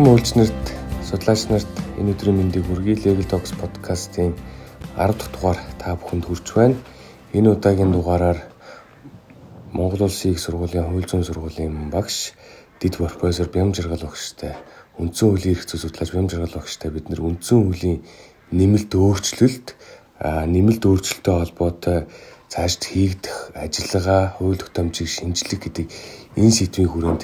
[0.00, 0.64] Бүхэн үйлчнэрт,
[1.04, 1.68] судлаач нарт
[2.00, 3.04] энэ өдрийн мэндийг хүргэе.
[3.04, 4.32] Legal Talks podcast-ийн
[4.96, 6.80] 10 дахь дугаар та бүхэнд хүрч байна.
[7.36, 8.40] Энэ удаагийн дугаараар
[9.76, 12.32] Монгол Улсын их сургуулийн хууль зүйн сургуулийн багш
[12.80, 14.56] Дэд профессор Бям Жаргал багштай
[14.96, 18.00] үндсэн хуулийн эрх зүй судлаач Бям Жаргал багштай бид нэр үндсэн хуулийн
[18.56, 19.76] нэмэлт өөрчлөлт
[20.24, 22.08] нэмэлт өөрчлөлттэй холбоотой
[22.48, 25.86] цаашд хийгдэх ажиллагаа, хууль тогтоомжийг шинжлэх гэдэг
[26.40, 27.22] энэ сэдвийн хүрээнд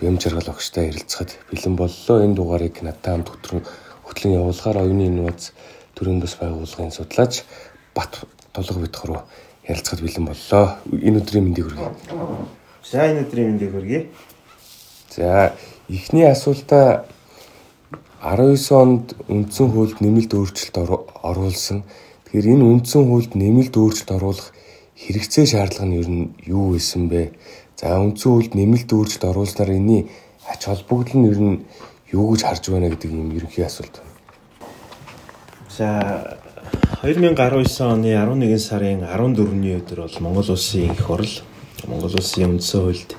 [0.00, 2.20] Бям Жаргал багштай ярилцахад бэлэн боллоо.
[2.20, 5.56] Энэ дугаарыг надтай хамт хөтлөн явуулахаар оюуны нууц
[5.96, 7.44] төрийн бас байгууллагын судлаач
[7.94, 8.20] Бат
[8.52, 9.24] Толго Битх руу
[9.64, 10.76] ярилцахад бэлэн боллоо.
[10.92, 11.90] Энэ өдрийн мэндийг хүргэе.
[12.84, 14.00] За энэ өдрийн мэндийг хүргэе.
[15.16, 15.56] За
[15.88, 17.06] эхний асуултаа
[18.20, 20.76] 19 онд үндсэн хуульд нэмэлт өөрчлөлт
[21.24, 21.88] оруулсан.
[22.28, 24.52] Тэгэхээр энэ үндсэн хуульд нэмэлт өөрчлөлт оруулах
[24.96, 27.32] хэрэгцээ шаардлага нь ер нь юу байсан бэ?
[27.76, 30.08] За үндсэн хуульд нэмэлт өөрчлөлт оруулснаар энэний
[30.48, 31.60] ач холбогдол нь ер нь
[32.08, 34.00] юу гэж харж байна гэдэг юм ерөнхий асуулт.
[35.68, 36.40] За
[37.04, 37.36] 2019
[37.84, 41.28] оны 11 сарын 14-ний өдөр бол Монгол улсын их хурл
[41.84, 43.10] Монгол улсын үндсэн хуульд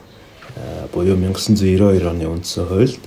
[0.90, 3.04] буюу 1992 оны үндсэн хуульд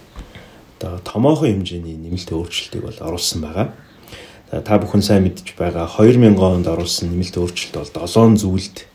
[0.78, 3.75] одоо томоохон хэмжээний нэмэлт өөрчлөлтийг бол оруулсан байгаа.
[4.55, 8.86] Та бүхэн сайн мэдж байгаа 2000 онд оруулсан нэмэлт өөрчлөлт бол 7 зүйлд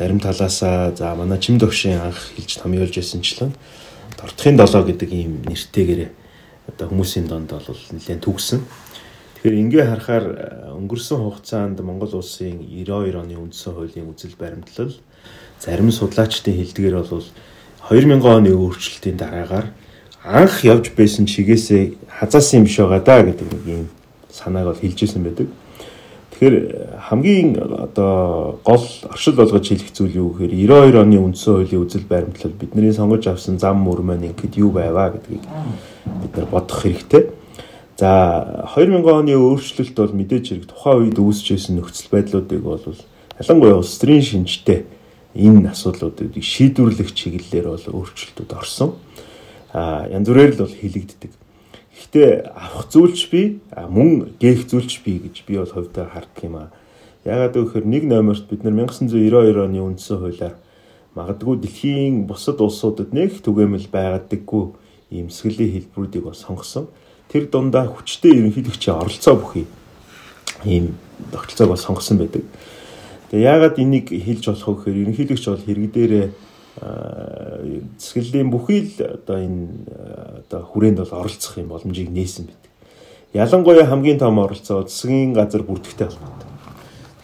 [0.00, 3.52] зарим талаасаа за манай чим төвшин анх хэлж томьёолж байсанчлан
[4.16, 6.08] дортхын 7 гэдэг ийм нэртэйгээр
[6.72, 8.64] одоо хүмүүсийн донд бол нэлээд төгсөн.
[9.36, 10.24] Тэгэхээр ингээ харахаар
[10.72, 14.96] өнгөрсөн хугацаанд Монгол улсын 92 оны үндсэн хуулийн үзэл баримтлал
[15.60, 17.28] зарим судлаачдын хэлдгээр бол
[17.92, 19.68] 2000 оны өөрчлөлтийн дараагаар
[20.24, 23.88] анх явж байсан чигээсээ хазаасан юм биш байгаа да гэдэг нэг юм
[24.32, 25.48] санааг бол хэлж ирсэн байдаг.
[26.40, 32.08] Тэгэхээр хамгийн одоо гол оршил болгож хэлэх зүйл юу гэхээр 92 оны үндсэн хуулийн үзэл
[32.08, 37.28] баримтлал бидний сонгож авсан зам мөр маань ингэхэд юу байваа гэдгийг бид нар бодох хэрэгтэй.
[38.00, 42.88] За 2000 оны өөрчлөлт бол мэдээж хэрэг тухайн үед үүсчихсэн нөхцөл байдлуудыг бол
[43.36, 44.88] ялангуяа улс төрийн шинжтэй
[45.36, 48.96] энэ асуудлуудыг шийдвэрлэх чиглэлээр бол өөрчлөлтүүд орсон.
[49.76, 51.39] А янз бүрээр л бол хилэгддэг.
[52.00, 56.72] Гэхдээ авах зүйлч би мөн гээх зүйлч би гэж би бол хувьдаа харддаг юм а.
[57.28, 60.56] Яагаад гэвэл нэг номерт бид нар 1992 оны үндсэн хуулиар
[61.12, 64.64] магадгүй дэлхийн бусад улсуудад нэг түгээмэл байгаадаггүй
[65.12, 66.88] ийм сэгэлийн хэлбэрүүдийг бол сонгосон.
[67.28, 69.66] Тэр дундаа хүчтэй ерөнхийлөгчийн оролцоо бүхий
[70.64, 70.96] ийм
[71.28, 72.48] тогтолцоог бол сонгосон байдаг.
[73.28, 76.26] Тэгээ яагаад энийг хэлж болох вэ гэхээр ерөнхийлөгч бол хэрэг дээрээ
[76.78, 79.68] цэцгэллийн бүхий л одоо энэ
[80.46, 82.70] одоо хүрээнд бол оролцох юм боломжийг нээсэн байдаг.
[83.34, 86.48] Ялангуяа хамгийн том оролцоо засгийн газар бүртгэгтэй холбоотой.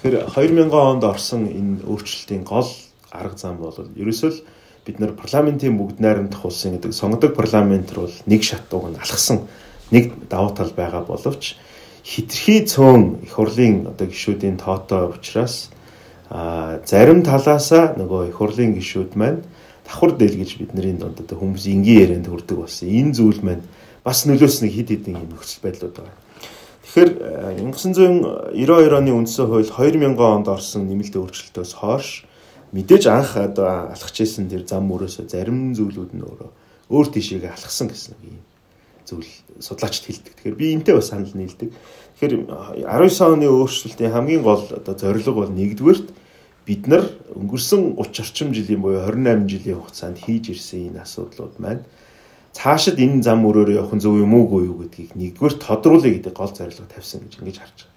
[0.03, 2.69] Тэгэхээр 2000 онд орсон энэ өөрчлөлтийн гол
[3.11, 4.43] арга зам бол ерөөсөө л
[4.87, 9.47] бид нар парламентын бүгд найрамдах улсын гэдэг сонгодог парламент руу нэг шат уг нь алхсан
[9.91, 11.57] нэг давуу тал байгаа боловч
[12.07, 15.71] хитрхи цөөн их хурлын одоо гишүүдийн тоотой учраас
[16.31, 19.43] зарим талаасаа нөгөө их хурлын гишүүд маань
[19.87, 22.91] давхар дээл гэж бидний донд одоо хүмүүс энгийн ярианд хүрдэг болсон.
[22.91, 23.63] Энэ зүйл маань
[24.03, 26.19] бас нөлөөс нэг хид хідэн юм нөхцөл байдлууд байгаа.
[26.83, 27.11] Тэгэхээр
[27.63, 32.27] 1992 оны үндсэн хууль 2000 онд орсон нэмэлт өөрчлөлтөөс хойш
[32.75, 36.51] мэдээж анх одоо алхаж исэн тэр зам мөрөөсөө зарим зүйлүүд нь өөрөө
[36.91, 38.43] өөр тишээгээ алхсан гэсэн юм
[39.07, 39.31] зүйл
[39.63, 40.35] судлаачд хэлдэг.
[40.35, 41.71] Тэгэхээр би энтэй бас санал нийлдэг.
[42.17, 42.49] Тэгэхээр
[42.89, 46.09] 19 оны өөрчлөлтийн хамгийн гол одоо зорилго бол нэгдүгээрт
[46.65, 47.05] бид нар
[47.37, 51.85] өнгөрсөн 30 орчим жилийн буюу 28 жилийн хугацаанд хийж ирсэн энэ асуудлууд маань
[52.57, 56.53] цаашид энэ зам өрөөрөө явах нь зөв юм уугүй юу гэдгийг нэгдүгээр тодруулъя гэдэг гол
[56.57, 57.95] зорилго тавьсан гэж ингэж харж байгаа.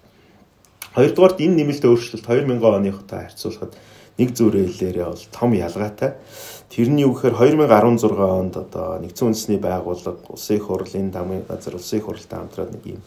[1.00, 3.72] Хоёрдугаарт энэ нэмэлт өөрчлөлт 2000 оныхтой харьцуулахад
[4.20, 6.20] нэг зүрээлээрээ бол том ялгаатай.
[6.68, 11.98] Тэрний юу гэхээр 2016 онд одоо нэгдсэн үндэсний байгууллага улсын их хурлын дамын газар улсын
[11.98, 13.02] их хурлтай хамтраад нэг юм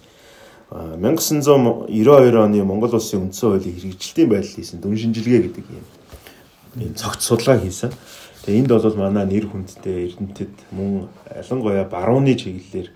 [0.72, 5.86] 1992 оны Монгол улсын үндсэн хуулийн хэрэгжилтийн байдал хийсэн дүн шинжилгээ гэдэг юм.
[6.80, 7.92] Энэ цогц судалгаа хийсэн.
[8.44, 12.90] Тэгээ энд бол манай нэр хүндтэй эрдэмтэд мөн ялангуяа барууны чиглэлээр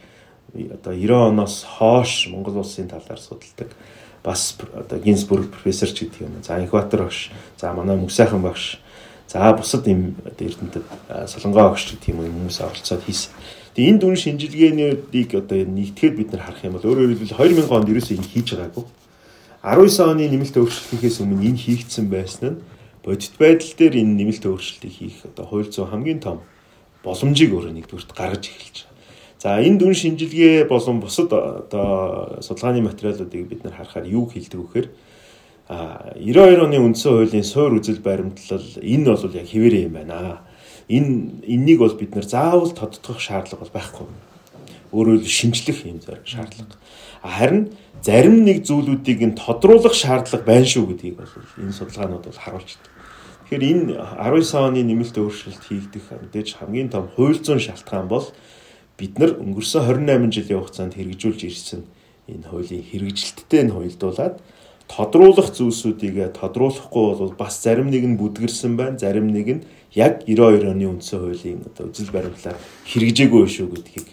[0.73, 3.69] одоо 90 оноос хойш Монгол улсын талаар судалдаг
[4.23, 6.43] бас одоо Гинсбург профессор ч гэдэг юм.
[6.43, 8.81] За Инхбатар багш, за манай Мөсайхан багш,
[9.27, 10.83] за бусад юм одоо эрдэмтэд
[11.27, 13.31] Солонгоо багш гэдэг юм хүмүүс оролцоод хийсэн.
[13.77, 17.89] Тэгээ энэ дүн шинжилгээнүүдийг одоо нэгтгэхэд бид нар харах юм бол өөрөөр хэлбэл 2000 онд
[17.93, 18.85] ерөөсөө энэ хийж байгаагүй.
[19.61, 22.61] 19 оны нэмэлт өөрчлөлтийнхээс өмнө энэ хийгдсэн байсан нь
[23.05, 26.41] бодит байдал дээр энэ нэмэлт өөрчлөлтийг хийх одоо хууль зүйн хамгийн том
[27.05, 28.97] боломжийг өөрөө нэгдүгürt гаргаж эхэлж байгаа.
[29.37, 34.87] За энэ дүн шинжилгээ болон бусад одоо судалгааны материалуудыг бид нар харахаар юу хэлдэг вэхээр
[35.69, 40.41] а 92 оны үндсэн хуулийн суур үзэл баримтлал энэ бол яг хэвээрээ юм байна
[40.87, 44.07] энэ энэнийг бол бид нэр заавал тодтогох шаардлага бол байхгүй.
[44.91, 46.79] өөрөөр шинжлэх юм шаардлага.
[47.21, 52.71] Харин зарим нэг зүйлүүдийг нь тодруулах шаардлага байна шүү гэдгийг бол энэ судалгаанууд бол харуулж
[52.79, 52.95] байна.
[53.47, 58.31] Тэгэхээр энэ 19 оны нэмэлт өөрчлөлт хийгдэх мэдээж хамгийн том хууль зүйн шалтгаан бол
[58.99, 61.81] бид нар өнгөрсөн 28 жилийн хугацаанд хэрэгжүүлж ирсэн
[62.27, 64.35] энэ хуулийн хэрэгжилттэй нь хуйлдуулаад
[64.87, 69.61] тодруулах зүйлсүүдийг тодруулахгүй бол бас зарим нэг нь бүдгэрсэн байна, зарим нэг нь
[69.93, 72.57] яг 92 оны үндсэн хуулийн одоо үзэл баримтлаар
[72.87, 74.07] хэрэгжээгүй шүү гэдгийг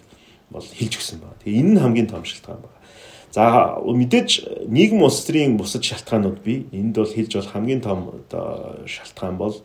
[0.51, 1.39] бол хэлж өгсөн байна.
[1.43, 2.79] Тэгээ энэ нь хамгийн том шалтгаан байна.
[3.35, 6.67] За мэдээж нийгэм улс төрийн бусад шалтгаанууд бий.
[6.71, 9.55] Энд бол хэлж бол хамгийн том одоо шалтгаан бол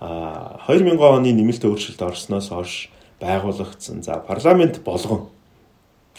[0.00, 2.90] а 2000 оны нэмэлт өөрчлөлт орсноос хойш
[3.20, 4.02] байгуулагдсан.
[4.02, 5.28] За парламент болгон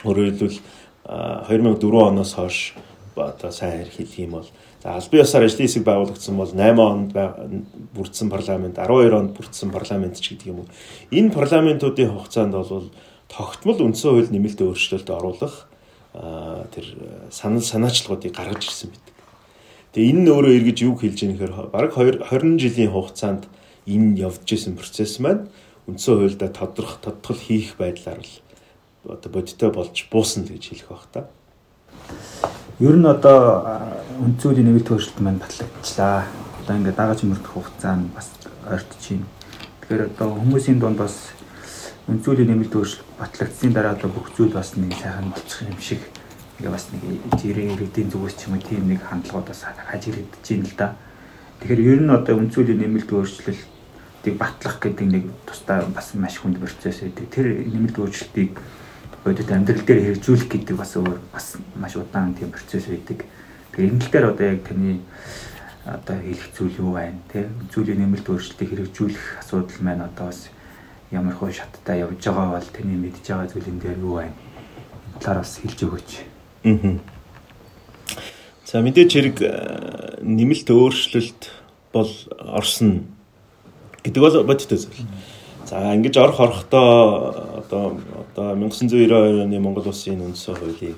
[0.05, 0.59] өөрөөр хэлбэл
[1.03, 2.73] 2004 оноос хойш
[3.15, 4.49] одоо сайн хэлэх юм бол
[4.81, 7.11] за албан ёсоор ажлын хэсэг байгуулагдсан бол 8 онд
[7.93, 10.67] бүрдсэн парламент 12 онд бүрдсэн парламент ч гэдэг юм уу.
[11.11, 12.89] Энэ парламентуудын хугацаанд бол
[13.29, 15.69] тогтмол үндсэн хууль нэмэлт өөрчлөлт оруулах
[16.13, 16.85] тэр
[17.31, 19.15] санал санаачлагуудыг гаргаж ирсэн байдаг.
[19.93, 23.49] Тэгээ энэ нь өөрөө эргэж юу хэлж ийм гэхээр бараг 20 жилийн хугацаанд
[23.89, 25.49] энэ явж исэн процесс маань
[25.89, 28.33] үндсэн хуульда тодорхой тодтол хийх байдлаар л
[29.03, 31.21] одоо бодиттой болж буусна гэж хэлэх байх та.
[32.81, 33.61] Ер нь одоо
[34.17, 36.25] үндсүүлийн нэмэлт өөрчлөлт маань батлагдлаа.
[36.65, 38.33] Одоо ингээд дагаж мөрдөх хугацаа нь бас
[38.65, 39.29] ойртож байна.
[39.85, 41.37] Тэгэхээр одоо хүмүүсийн дунд бас
[42.09, 46.01] үндсүүлийн нэмэлт өөрчлөлт батлагдсны дараа одоо бүх зүйл бас нэг сайхан болчих юм шиг
[46.57, 47.01] ингээ бас нэг
[47.37, 50.89] жирийн иргэдийн зүгээс ч юм уу тийм нэг хандлагууд бас хаж ирэгдэж байна л да.
[51.61, 53.61] Тэгэхээр ер нь одоо үндсүүлийн нэмэлт өөрчлөлт
[54.25, 57.29] тийг батлах гэдэг нэг тусдаа бас маш хүнд процесс байдаг.
[57.29, 58.57] Тэр нэмэлт өөрчлөлтийг
[59.23, 63.23] бодит амьдрал дээр хэрэгжүүлэх гэдэг бас өөр бас маш удаан тийм процесс байдаг.
[63.71, 64.99] Тэгэхээр энэ дээр одоо яг таны
[65.87, 70.51] одоо хэлэх зүйл юу байна те зүйлийн нэмэлт өөрчлөлтийг хэрэгжүүлэх асуудал маань одоо бас
[71.11, 74.35] ямар хөө шаттай явж байгаа бол таны мэдж байгаа зүйлэн дээр юу байна
[75.19, 76.11] талаар бас хэлж өгөөч.
[76.67, 76.99] Аа.
[78.67, 81.41] За мэдээч хэрэг э, нэмэлт өөрчлөлт
[81.93, 83.05] бол орсон
[84.03, 85.03] гэдэг бол бодиттой зүйл.
[85.73, 87.33] За ингэж орох орохдоо
[87.65, 87.97] одоо
[88.37, 90.93] одоо 1992 оны Монгол Улсын үндсэн хуулийн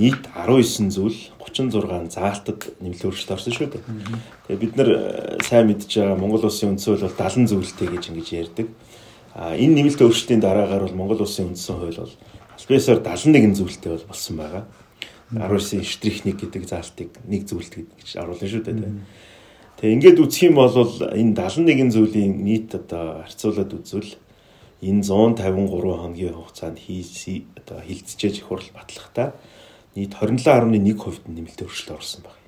[0.00, 3.84] нийт 19 зүйл 36 заалтад нэмэлт өөрчлөлт орсон шүү дээ.
[4.48, 8.04] Тэгээ бид нар э, сайн мэдж байгаа Монгол Улсын үндсэн хууль бол 70 зүйлтэй гэж
[8.08, 8.68] ингэж ярьдаг.
[9.36, 12.14] А энэ нэмэлт өөрчлөлтийн дараагаар бол Монгол Улсын үндсэн хууль бол
[12.56, 14.64] албаасаар 71 зүйлтэй бол болсон байгаа.
[15.36, 18.96] 19 штрих 1 гэдэг заалтыг нэг зүйлт гэж оруулсан шүү дээ.
[19.80, 24.12] Тэгээ ингээд үзэх юм бол энэ 71 зүйлийн нийт одоо харьцуулаад үзвэл
[24.84, 29.32] энэ 153 хоногийн хугацаанд хийсэн одоо хилцчээж их хурл батлахтаа
[29.96, 32.44] нийт 27.1% нэмэлт өөрчлөлт орсон байна.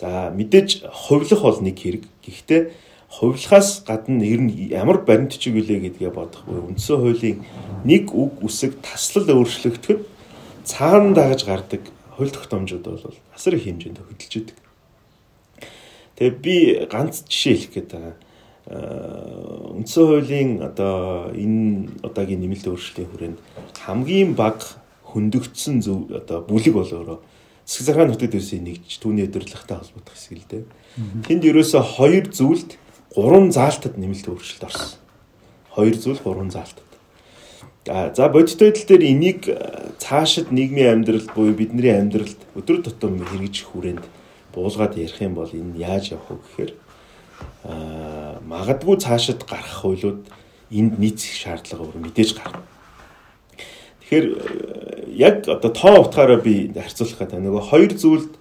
[0.00, 2.08] За мэдээж хувилах бол нэг хэрэг.
[2.24, 2.62] Гэхдээ
[3.12, 7.44] хувилахаас гадна ер нь ямар баримт чиг үлээ гэдгээ бодохгүй үндсэн хуулийн
[7.84, 10.00] нэг үг үсэг таслал өөрчлөгдөхөд
[10.64, 11.84] цаана дагаж гардаг
[12.16, 14.61] хууль тогтоомжууд бол асар их хэмжээнд хөдөлж идэг.
[16.16, 16.56] Тэгээ би
[16.90, 18.16] ганц жишээ хэлэх гээд байгаа.
[18.70, 23.38] Э, үндсэн хуулийн одоо энэ удаагийн нэмэлт өөрчлөлтийн хүрээнд
[23.82, 27.18] хамгийн бага хөндөгдсөн зөв одоо бүлэг бол өөрөө
[27.66, 30.64] засаг захааны нутагт ерөөсөө нэгж түүний өдөрлөгтэй холбогдох хэсэг л дээ.
[31.26, 32.70] Тэнд ерөөсөө хоёр зүйлд
[33.14, 34.94] гурван заалтад нэмэлт өөрчлөлт орсон.
[35.74, 36.86] Хоёр зүйл гурван заалтад.
[38.14, 39.58] За бодит байдал дээр энийг э,
[39.98, 44.06] цаашид нийгмийн амьдралд буюу бидний амьдралд өдөр тутам хэрэгжих хүрээнд
[44.54, 46.72] буулгаад ярих юм бол энэ яаж явах вэ гэхээр
[47.64, 50.28] аа магадгүй цаашид гарах хуйлууд
[50.70, 52.64] энд нийцэх шаардлага өөр мэдээж гарна.
[54.00, 54.26] Тэгэхээр
[55.16, 58.32] яг одоо тоо утгаараа би харьцуулах гэдэг нөгөө хоёр зүйлд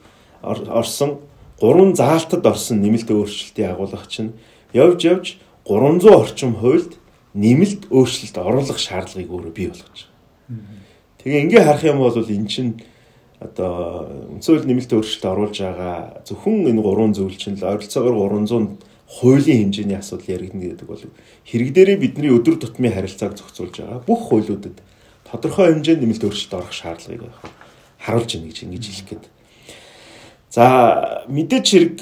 [0.44, 1.20] орсон
[1.60, 4.34] гурван заалтад орсон нэмэлт өөрчлөлтийн агуулга чинь
[4.74, 5.27] явж явж
[5.65, 6.98] 300 орчим хуульд
[7.34, 10.10] нэмэлт өөрчлөлт оруулах шаардлагыг өөрөө бий болгож
[10.50, 10.72] байгаа.
[11.22, 12.82] Тэгээ ингээ харах юм бол эн чинь
[13.42, 14.06] одоо
[14.38, 18.78] үндсөөл нэмэлт өөрчлөлт оруулж байгаа зөвхөн энэ гурван зүйл чинь л ойролцоогоор 300
[19.10, 21.04] хуулийн хэмжээний асуудал яригдана гэдэг бол
[21.50, 24.78] хэрэг дээрээ бидний өдөр тутмын харилцааг зохицуулж байгаа бүх хуулиудад
[25.26, 27.34] тодорхой хэмжээнд нэмэлт өөрчлөлт орох шаардлагыг
[27.98, 29.26] харуулж байна гэж ингэж хэлэх гээд.
[30.54, 31.98] За мэдээч хэрэг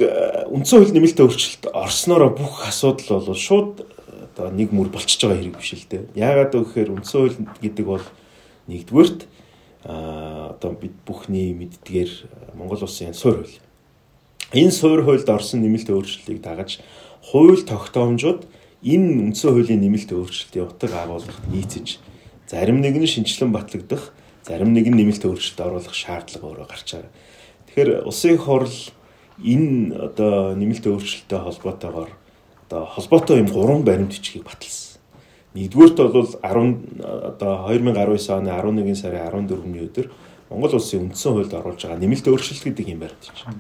[0.52, 3.88] үндсэн хууль нэмэлт өөрчлөлт орсноороо бүх асуудал бол шууд
[4.36, 6.04] одоо нэг мөр болчихж байгаа хэрэг биш л дээ.
[6.20, 8.06] Яагаад гэвэл үндсэн хууль гэдэг бол
[8.68, 9.29] нэгдүгээрт
[9.84, 13.58] одоо бид бүхний мэддгээр Монгол улсын суурь хууль.
[14.54, 16.80] Энэ суурь хуульд орсон нэмэлт өөрчлөлтийг дагаж
[17.24, 18.44] хууль тогтоомжууд
[18.84, 22.00] энэ үндсэн хуулийн нэмэлт өөрчлөлтийн утга агуулгад нийцэж
[22.50, 27.14] зарим нэг нь шинчлэн батлагдах, зарим нэг нь нэмэлт өөрчлөлт оруулах шаардлага өөрөө гарч байгаа.
[27.70, 28.78] Тэгэхээр улсын хурл
[29.38, 32.12] энэ одоо нэмэлт өөрчлөлттэй холбоотойгоор
[32.66, 34.89] одоо холбоотой юм гурван баримт бичгийг баталсан.
[35.54, 40.08] Нэгдүгээрт бол 10 одоо 2019 оны 11 сарын 14-ний өдөр
[40.50, 43.54] Монгол улсын үндсэн хуульд оруулж байгаа нэмэлт өөрчлөлт гэдэг юм баримт чинь.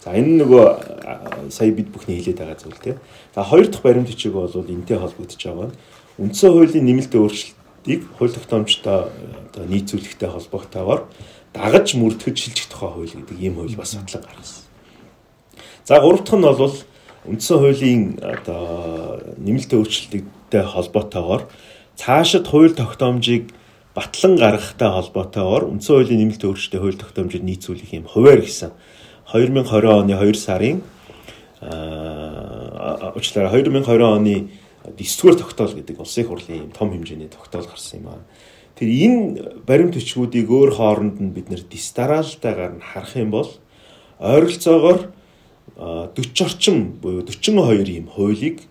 [0.00, 2.96] За энэ нөгөө сая бид бүхний хэлээд байгаа зүйл тийм.
[3.36, 5.68] За хоёр дахь баримт бичиг бол энтэй холбогдож байгаа.
[6.16, 9.12] Үндсэн хуулийн нэмэлт өөрчлөлтийг хууль тогтоомжтой
[9.52, 11.08] одоо нийцүүлэхтэй холбоотойгоор
[11.52, 14.64] дагаж мөрдөхөд шилжих тухай хууль гэдэг ийм хууль бас батлан гаргасан.
[15.84, 16.76] За гурав дахь нь бол
[17.28, 19.76] үндсэн хуулийн одоо нэмэлт
[20.50, 21.42] өөрчлөлттэй холбоотойгоор
[21.96, 23.54] цаашид хууль тогтоомжийг
[23.94, 28.74] батлан гаргахтай холбоотойгоор үндсэн хуулийн нэмэлт өөрчлөлттэй хууль тогтоомжид нийцүүлэх юм хуваар гэсэн
[29.30, 30.82] 2020 оны 2 сарын
[31.62, 34.50] аа уучлаарай 2020 оны
[34.98, 38.24] 9-р тогтоол гэдэг улсын хурлын том хэмжээний тогтоол гарсан юм аа.
[38.74, 43.50] Тэр энэ баримт бичгүүдийг өөр хооронд нь бид нэр дистаралтайгаар нь харах юм бол
[44.18, 45.12] ойролцоогоор
[45.76, 48.64] 40 орчим буюу 42 ийм хуулийг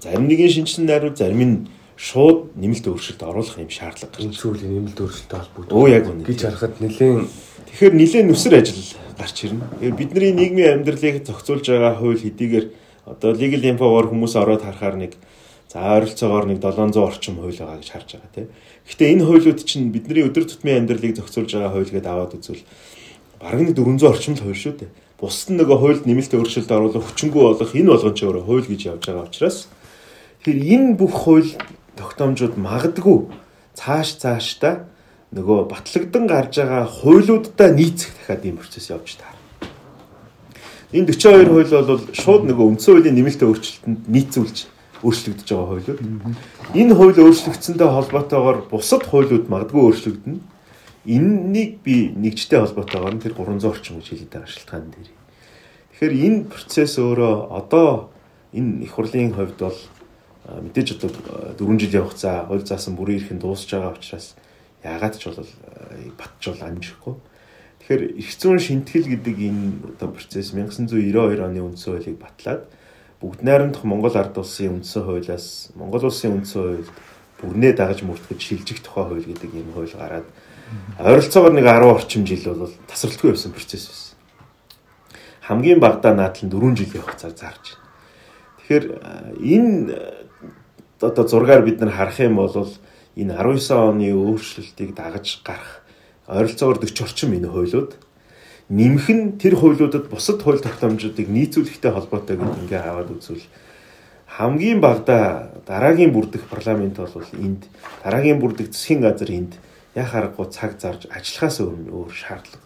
[0.00, 1.56] зарим нэгэн шинжилсэн найрууд зарим нь
[1.96, 4.34] шууд нэмэлт өөрчлөлт оруулах юм шаардлага гарч.
[4.34, 5.74] Сүүлийн нэмэлт өөрчлөлтөд холбогдсон.
[5.78, 6.26] Оо яг үнэ.
[6.26, 7.30] Гэж харахад нэлээд
[7.70, 8.82] тэгэхээр нэлээд нүсэр ажил
[9.14, 9.62] гарч ирнэ.
[9.78, 12.66] Тэгэхээр бидний нийгмийн амьдралыг зохицуулж байгаа хууль хэдийгээр
[13.06, 15.12] одоо legal info-гоор хүмүүс ороод харахаар нэг
[15.70, 18.48] за ойролцоогоор нэг 700 орчим хууль байгаа гэж харж байгаа тийм.
[18.90, 22.64] Гэхдээ энэ хуулиуд чинь бидний өдөр тутмын амьдралыг зохицуулж байгаа хууль гэдээ аваад үзвэл
[23.38, 24.90] бараг нэг 400 орчим л хууль шүү дээ.
[25.20, 28.80] Бусд нь нөгөө хуульд нэмэлт өөрчлөлт оруулах хүчингү болох энэ болгон ч өөрөө хууль гэж
[28.88, 29.58] явж байгаа учраас
[30.44, 31.56] тэгэхээр энэ бүх хууль
[31.96, 33.32] тогтоомжууд магадгүй
[33.72, 34.84] цааш цаашдаа
[35.32, 39.32] нөгөө батлагдан гарч байгаа хуулиудаа нийцэх дахиад ийм процесс явж таар.
[40.92, 44.58] Энэ 42 хууль бол шууд нөгөө үндсэн хуулийн нэмэлт өөрчлөлтөнд нийцүүлж
[45.00, 46.00] өөрчлөгдөж байгаа хуулиуд.
[46.76, 50.40] Энэ хууль өөрчлөгдсөнтэй холбоотойгоор бусад хуулиуд магадгүй өөрчлөгдөнө.
[51.08, 55.10] Эннийг би нэгжтэй холбоотойгоор тэр 300 орчим гэж хэлээд байгаа шалтгаан дээр.
[55.98, 58.14] Тэгэхээр энэ процесс өөрөө одоо
[58.54, 59.78] энэ их хурлын хувьд бол
[60.44, 61.10] мэдээж одоо
[61.56, 64.36] 4 жилийн хугацаа хууль заасан бүрийн эрхэн дуусж байгаа учраас
[64.84, 65.40] яагаад ч бол
[66.20, 67.14] батж бол амжихгүй.
[67.80, 72.68] Тэгэхээр эрх зүйн шинтгэл гэдэг энэ одоо процесс 1992 оны үндсэн хуулийг батлаад
[73.24, 76.88] бүгд найрамдах Монгол ард улсын үндсэн хуулиас Монгол улсын үндсэн хуульд
[77.40, 80.28] бүрнээ дагаж мөрдөхөд шилжих тухай хууль гэдэг ийм хууль гараад
[81.00, 84.16] ойролцоогоор нэг 10 орчим жил бол тасралтгүй байсан процесс байсан.
[85.40, 87.84] Хамгийн багадаа наадлан 4 жилийн хугацаар зарж байна.
[88.64, 88.84] Тэгэхээр
[89.40, 90.23] энэ
[91.06, 92.68] одоо зургаар бид нар харах юм бол
[93.16, 95.84] энэ 19 оны өөрчлөлтийг дагаж гарах
[96.26, 97.92] ойролцоогоор 40 орчим энэ хуулиуд
[98.68, 103.44] нэмэх нь тэр хуулиудад бусад хууль тогтоомжуудыг нийцүүлэхтэй холбоотой гэдэг ингээ аваад үзвэл
[104.26, 107.68] хамгийн багада дараагийн бүрдэх парламент бол энд
[108.02, 109.52] дараагийн бүрдэх засгийн газар энд
[109.94, 112.64] яг харахгүй цаг зарж ажиллахаас өмнө өөр шаардлага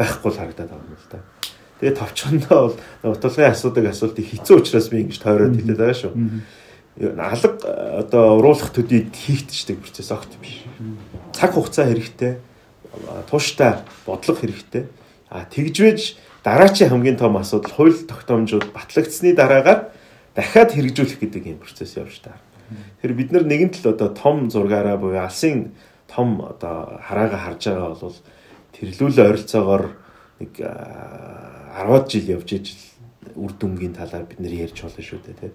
[0.00, 1.20] байхгүй л харагдаад байгаа юм л да.
[1.78, 2.58] Тэгээ товчхондоо
[3.04, 6.12] бол утгалгын асуудаг асуултыг хэцүү учраас би ингэж тойроод хэлээд байгаа шүү
[7.00, 10.62] алга одоо уруулах төдийд хийгдчихдэг процесс огт биш.
[11.32, 12.38] Цаг хугацаа хэрэгтэй,
[13.30, 14.86] тууштай бодлого хэрэгтэй.
[15.28, 19.90] А тэгжвэж дараачийн хамгийн том асуудал хууль тогтоомжууд батлагдсны дараагаар
[20.34, 22.38] дахиад хэрэгжүүлэх гэдэг юм процесс явж таар.
[23.02, 25.74] Тэр бид нар нэгэнт л одоо том зургаараа буюу алсын
[26.06, 28.16] том одоо хараага харж байгаа бол
[28.78, 29.84] тэрлүүл ойролцоогоор
[30.38, 32.82] нэг 10 жил явж ижил
[33.34, 35.54] үр дүнгийн талаар бид нэр ярьж болно шүү дээ тийм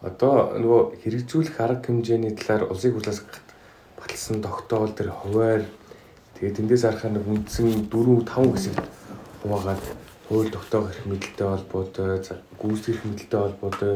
[0.00, 3.20] одоо нөгөө хэрэгжүүлэх арга хэмжээний талаар улсын хурлаас
[3.98, 5.62] баталсан тогтоол төр хуваар
[6.38, 8.76] тэгээд тэндээс харахаар нэг үндсэн 4 5 хэсэг
[9.42, 9.82] хуваагаад
[10.28, 12.20] хууль тогтоох эрх мэдэлтэй холбоотой
[12.60, 13.94] гүйцэтгэх мэдэлтэй холбоотой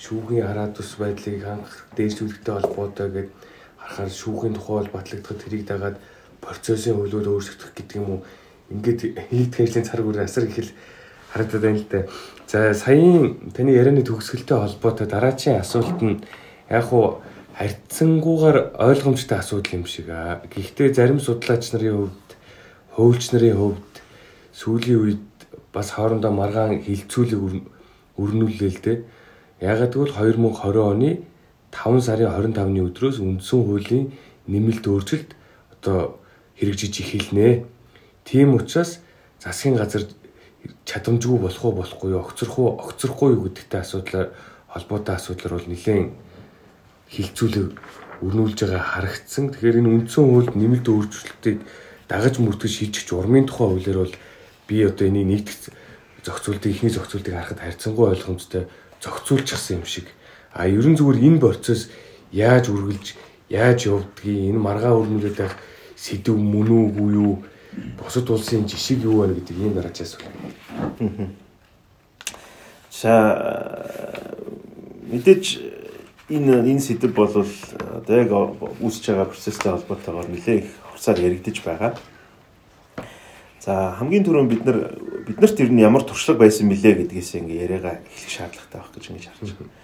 [0.00, 3.28] шүүхийн хараат ус байдлыг хангах дээшлүүлэхтэй холбоотой гэд
[3.76, 5.96] харахаар шүүхийн тухай бол батлагдахад тэрийг дагаад
[6.40, 8.20] процессын хуулиуд өөрчлөгдөх гэдэг юм уу
[8.72, 9.00] ингээд
[9.30, 10.72] хийгдэх ажлын цар бүр асар их л
[11.32, 12.00] харагдаад байна л да.
[12.46, 16.22] За саяын таны ярианы төгсгөлтэй холбоотой дараачийн асуулт нь
[16.70, 17.18] яг уу
[17.58, 20.38] харьцангуйгаар ойлгомжтой асуудал юм шиг аа.
[20.54, 22.30] Гэхдээ зарим судлаач нарын хувьд,
[22.94, 23.94] хөвөлч нарын хувьд
[24.54, 25.26] сүүлийн үед
[25.74, 27.40] бас хоорондоо маргаан хилцүүлэг
[28.14, 28.98] өрнүүллээ л дээ.
[29.66, 31.10] Ягаад гэвэл 2020 оны
[31.74, 34.14] 5 сарын 25-ны өдрөөс үндсэн хуулийн
[34.46, 35.34] нэмэлт өөрчлөлт
[35.74, 36.22] одоо
[36.62, 37.66] хэрэгжиж эхэлнэ.
[38.22, 39.02] Тийм учраас
[39.42, 40.06] засгийн газар
[40.84, 44.28] чадамжгүй болох уу болохгүй юу огцрох уу огцрохгүй юу гэдэгтэй асуудлаар
[44.70, 46.12] холбоотой асуудлаар бол нэлээд
[47.10, 47.66] хилцүүлэг
[48.22, 49.52] өрнүүлж байгаа харагдсан.
[49.52, 51.58] Тэгэхээр энэ үндсэн хуульд нэмэлт өөрчлөлтийг
[52.08, 54.14] дагаж мөрдөж шийдчих урмын тухай хуулиар бол
[54.66, 55.74] би одоо энийг нэгдэх
[56.24, 58.66] зохицуултыг ихний зохицуултыг харахад харьцангуй ойлгомжтой
[59.02, 60.06] зохицуулчихсан юм шиг.
[60.52, 61.90] А ерөн зүгээр энэ процесс
[62.32, 63.14] яаж үргэлж
[63.52, 65.54] яаж явдгийг энэ маргаа өрнүүлээд байх
[65.94, 67.34] сэдв мөн үгүй юу
[67.98, 70.26] бусад улсын жишг юу байна гэдэг ийм дараач асуулт.
[72.90, 73.12] За
[75.10, 75.44] мэдээж
[76.28, 78.30] энэ энэ сэдв бол одоо яг
[78.80, 81.94] үүсэж байгаа процесстэй холбоотойгоор нэлээд их хурцаар яригдж байгаа.
[83.60, 84.78] За хамгийн түрүүнд бид нар
[85.26, 89.26] биднэрт ер нь ямар туршлага байсан бilé гэдгээс ингээ яриагаа эхлэх шаардлагатай байх гэж ингэж
[89.26, 89.74] харж байна.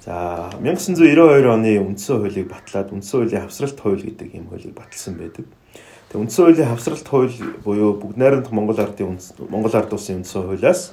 [0.00, 0.14] За
[0.56, 5.44] 1992 оны үндсэн хуулийг батлаад үндсэн хуулийн хавсралт хууль гэдэг ийм хуулийг баталсан байдаг.
[6.10, 9.14] Тэгээ үндсэн хуулийн хавсралт хууль буюу бүгд найрамд Монгол ардын
[9.46, 10.90] Монгол ард улсын үндсэн хуулиас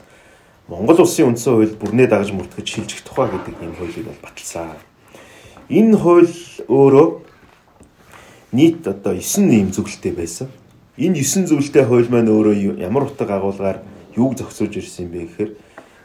[0.69, 4.77] Монгол улсын үндсэн хууль бүрнээ дагаж мөрдөхөж шилжих тухай гэдэг ийм хуулийг бол баталсан.
[5.73, 6.29] Энэ хууль
[6.69, 7.07] өөрөө
[8.53, 10.53] нийт одоо 9 нэм зөвлөлттэй байсан.
[11.01, 13.81] Энэ 9 зөвлөлттэй хууль маань өөрөө ямар утга агуулгаар
[14.13, 15.51] юуг зохицуулж ирсэн юм бэ гэхээр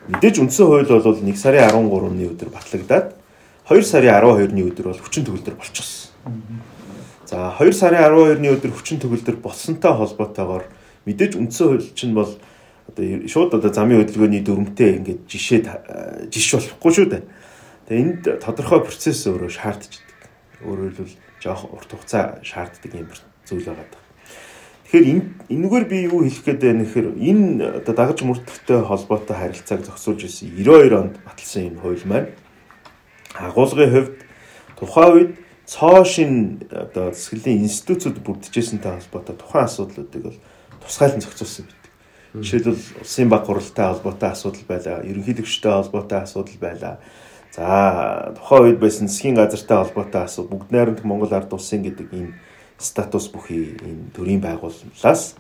[0.09, 3.12] мэдээж үндсэн хууль бол 1 сарын 13-ны өдөр батлагдаад
[3.69, 6.16] 2 сарын 12-ны өдөр бол хүчин төгөлдөр болчихсон.
[7.32, 10.66] За 2 сарын 12-ны өдөр хүчин төгөлдөр болсонтой холбоотойгоор
[11.08, 16.92] мэдээж үндсэн хууль чинь бол одоо шууд одоо замын хөдөлгөөний дүрмтэй ингээд жишээ жиш болохгүй
[16.92, 17.24] шүү дээ.
[17.88, 20.12] Тэгээ энд тодорхой процесс өөрөө шаардчихдаг.
[20.60, 23.08] Өөрөөр хэлбэл жоох урт хугацаа шаарддаг юм
[23.48, 23.88] зүйл байгаа.
[24.92, 25.24] Тэгэхээр энэ
[25.56, 30.52] энэгээр би юу хэлэх гээд байна гэхээр энэ одоо дагаж мөрдөхтэй холбоотой харилцааг зохицуулж ирсэн
[30.52, 32.28] 92 онд баталсан энэ хууль маань
[33.40, 34.16] агуулгын хувьд
[34.76, 35.32] тухайн үед
[35.72, 40.38] цоо шин одоо засаглалын институцүүд бүрдчихсэнтэй холбоотой тухайн асуудлуудыг бол
[40.84, 41.92] тусгайлан зохицуулсан байдаг.
[42.36, 46.94] Жишээлбэл улсын баг хуралтай холбоотой асуудал байлаа, ерөнхийлөгчтэй холбоотой асуудал байлаа.
[47.56, 52.28] За тухайн үед байсан засгийн газартай холбоотой асуудал бүгд найрамд Монгол ард улсын гэдэг ийм
[52.76, 55.36] статус бүхий энэ төрийн байгууллагаас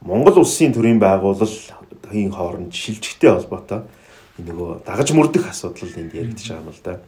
[0.00, 3.82] Монгол улсын төрийн байгууллагын хооронд шилжихтэй холбоотой
[4.38, 7.00] нөгөө дагаж мөрдөх асуудал энд яригдж байгаа юм л да.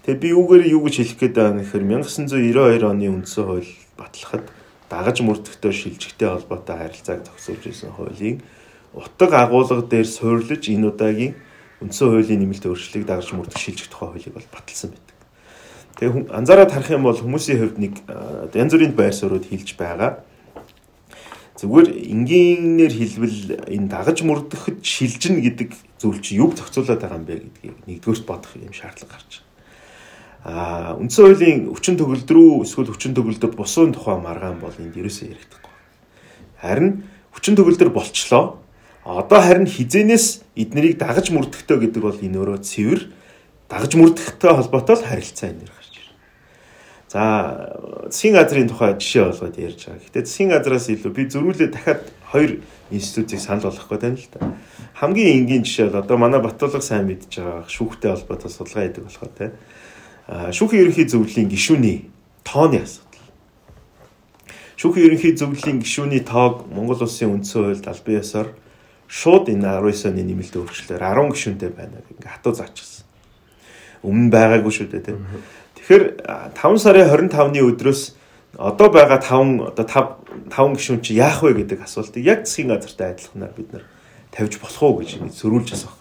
[0.00, 3.68] Тэгээ би юугээр юу гэж хэлэх гээд байгаа нөхөр 1992 оны үндсэн хууль
[4.00, 4.48] батлахад
[4.88, 8.40] дагаж мөрдөхтэй шилжихтэй холбоотой харилцааг зохицуулж ирсэн хуулийн
[8.96, 11.36] утга агуулга дээр суйрлаж энэ удаагийн
[11.84, 15.16] үндсэн хуулийн нэмэлт өөрчлөлийг дагаж мөрдөх шилжих тухай хуулийг бол баталсан байдаг.
[16.00, 17.94] Тэгээ анзаараад харах юм бол хүмүүсийн хувьд нэг
[18.56, 20.24] янз бүрийн байр суурьуд хилж байгаа.
[21.60, 27.36] Зүгээр энгийнээр хэлбэл энэ дагаж мөрдөхөд шилжинэ гэдэг зүйл чи юг зохицуулаад байгаа юм бэ
[27.36, 29.49] гэдгийг нэгдүгээрт бодох юм шаардлага гарч байна
[30.44, 35.36] а үндсэн хуулийн хүчин төгөлд рүү эсвэл хүчин төгөлдөд бусуун тухай маргаан бол энд ерөөсөө
[35.36, 35.74] ярихдаггүй.
[36.64, 37.04] Харин
[37.36, 38.56] хүчин төгөлдөр болчлоо.
[39.04, 43.00] Одоо харин хизэнээс эднэрийг дагаж мөрдөхтэй гэдэг бол энэ өөрөө цэвэр
[43.68, 46.16] дагаж мөрдөхтэй холбоотой л харилцаа энэ гарч ирнэ.
[47.12, 47.22] За
[48.08, 50.04] засгийн газрын тухай жишээ болгоод ярьж байгаа.
[50.08, 54.56] Гэтэ засгийн газраас илүү би зөрүүлээ дахиад хоёр институтыг санал болгох гэдэг нь л та.
[55.00, 59.32] Хамгийн энгийн жишээ бол одоо манай Батулга сайн мэдж байгаа шүүхтэй холбоотой судалгаа хийдэг болохоор
[59.36, 59.46] те
[60.30, 62.06] шүүхийн ерөнхий зөвлөлийн гишүүний
[62.46, 63.26] тооны асуудал.
[64.78, 68.48] Шүүхийн ерөнхий зөвлөлийн гишүүний тоог Монгол улсын үндсэн хуульд албан ёсоор
[69.10, 73.04] шууд энэ 19 оны нэмэлт өөрчлөлөөр 10 гишүүнтэй байна гэх ингээ хатуу заачихсан.
[74.06, 75.26] Өмнө байгаагүй шүү дээ тийм.
[75.82, 76.04] Тэгэхээр
[76.54, 78.02] 5 сарын 25-ны өдрөөс
[78.54, 83.18] одоо байгаа 5 одоо 5 5 гишүүн чи яах вэ гэдэг асуултыг яг засгийн газартай
[83.18, 83.84] адилханаар бид нар
[84.30, 85.99] тавьж болох уу гэж зөрүүлж асуух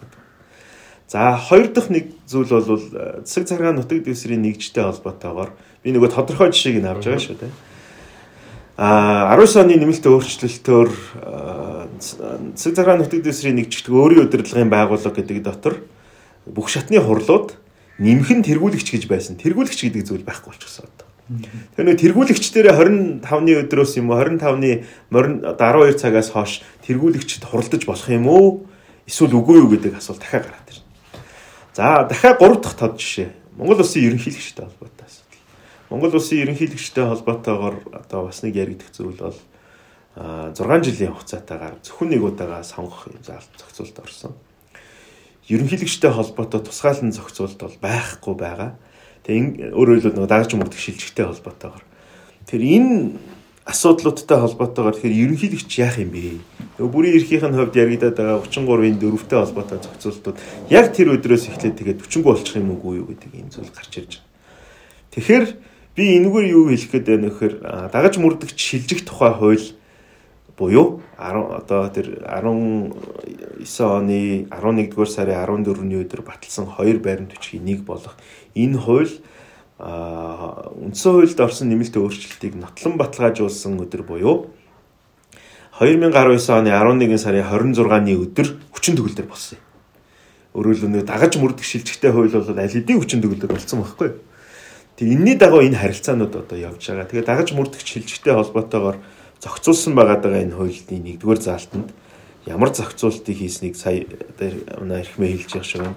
[1.09, 6.13] За хоёр дахь нэг зүйл бол э, засаг царгаа нутаг дэвсрийн нэгжтэй холбоотойгоор би нөгөө
[6.13, 7.53] тодорхой жишээг нь авч байгаа шүү дээ.
[8.77, 11.89] А 19 оны нэмэлт өөрчлөлтөөр э,
[12.53, 15.81] засаг царгаа нутаг дэвсрийн нэгжт өөрийн удирдлагын байгууллага гэдэг дотор
[16.45, 17.57] бүх шатны хурлууд
[17.97, 19.41] нэмхэн тэргүүлэгч гэж байсан.
[19.41, 21.09] Тэргүүлэгч гэдэг зүйл байхгүй болчихсон одоо.
[21.73, 22.69] Тэр нэг тэргүүлэгч дээр
[23.25, 28.69] 25-ны өдрөөс юм уу 25-ны морин 12 цагаас хойш тэргүүлэгчд хуралдаж болох юм уу?
[29.09, 30.78] Эсвэл үгүй юу гэдэг асуулт дахиад гараад.
[31.79, 33.31] За дахиад 3 дахь тод жишээ.
[33.55, 35.39] Монгол улсын ерөнхийлөгчтэй холбоотой асуудал.
[35.87, 39.39] Монгол улсын ерөнхийлөгчтэй холбоотойгоор одоо бас нэг яригдах зүйл бол
[40.19, 44.35] 6 жилийн хугацаатаагаар зөвхөн нэг удаага сонгох юм заалт зохицуулт орсон.
[45.47, 48.75] Ерөнхийлөгчтэй холбоотой тусгаалan зохицуулт бол байхгүй байгаа.
[49.23, 51.87] Тэгээ өөрөөр хэлбэл нэг дагаж мөрдөх шилжигтэй холбоотойгоор.
[52.43, 53.15] Тэр энэ
[53.69, 56.41] асуудлуудтай холбоотойгоор тэгэхээр ерөнхийлөгч яах юм бэ?
[56.81, 60.37] Бүрийн эрхийн хувьд яригадаад байгаа 33-ийн дөрөвтэй холбоотой зохицуултууд
[60.73, 64.11] яг тэр өдрөөс эхлээд тэгээд 40 болчих юм уу юу гэдэг ийм зүйл гарч ирж
[64.17, 64.27] байна.
[65.13, 65.45] Тэгэхээр
[65.93, 67.55] би энэгээр юу хэлэх гээд байна вэхээр
[67.93, 69.67] дагаж мөрдөгч шилжих тухай хууль
[70.59, 72.95] буюу 10 одоо тэр 19
[73.83, 78.15] оны 11-р сарын 14-ний өдөр баталсан хоёр байрны төчгийн нэг болох
[78.55, 79.13] энэ хууль
[79.79, 84.51] үндсэн хуульд орсон нэмэлт өөрчлөлтийг нотлон баталгаажуулсан өдөр буюу
[85.79, 86.11] 2019
[86.51, 89.63] оны 11 сарын 26-ны өдөр хүчин төгөлдөр болсон юм.
[90.59, 94.19] Өөрөөр хэлбэл дагаж мөрдөх шилжигтэй хууль бол аль хэдийн хүчин төгөлдөр болсон байхгүй юу?
[94.99, 97.07] Тэгээ энэний дагуу энэ харилцаанууд одоо явж байгаа.
[97.07, 98.99] Тэгээ дагаж мөрдөх шилжигтэй холбоотойгоор
[99.39, 101.95] зохицуулсан байгаа энэ хуулийн нэгдүгээр заалтанд
[102.43, 105.95] ямар зохицуултыг хийснийг сая одоо манай эрхмээ хэлж явах шиг байна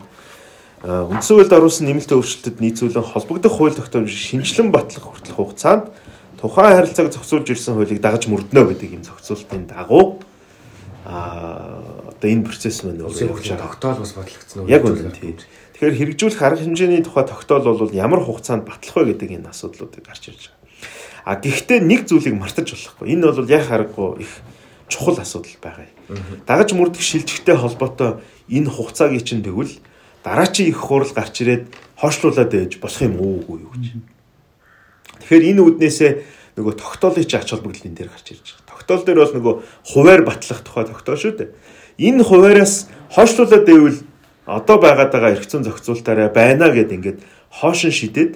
[0.83, 5.95] үндсэн хуульд оруулсан нэмэлт өөрчлөлтөд нийцүүлэн холбогдох хууль тогтоомжийг шинжилэн батлах хүртэлх хугацаанд
[6.43, 10.19] тухайн харилцааг зохицуулж ирсэн хуулийг дагаж мөрднө гэдэг юм зохицуултын дагуу
[11.07, 14.71] а одоо энэ процесс маань өөрөө явж байгаа тогтоол бас батлагдсан уу?
[14.71, 15.39] Яг үнэн тийм.
[15.39, 20.35] Тэгэхээр хэрэгжүүлэх арга хэмжээний тухай тогтоол бол ямар хугацаанд батлах вэ гэдэг энэ асуудлуудыг гарч
[20.35, 20.63] ирж байгаа.
[21.27, 23.07] А гэхдээ нэг зүйлийг мартаж болохгүй.
[23.15, 24.31] Энэ бол яг харахгүй их
[24.87, 25.87] чухал асуудал байгаа.
[26.47, 29.75] Дагаж мөрдөх шилжихтэй холбоотой энэ хугацааг чинь тэгвэл
[30.25, 31.65] дараачийн их хурал гарч ирээд
[31.99, 33.85] хойшлуулад ээж болох юм уу үгүй юу гэж.
[35.23, 36.13] Тэгэхээр энэ үднээсээ
[36.59, 38.71] нөгөө тогтоолын ч ач холбогдлын дээр гарч ирж байгаа.
[38.71, 39.55] Тогтоол дээр бол нөгөө
[39.93, 41.51] хуваар батлах тухай тогтоол шүү дээ.
[41.99, 43.99] Энэ хуваараас хойшлуулад байвал
[44.47, 47.19] одоо байгаад байгаа зүйн зохицуултаараа байна гэд ингээд
[47.51, 48.33] хоошин шидэд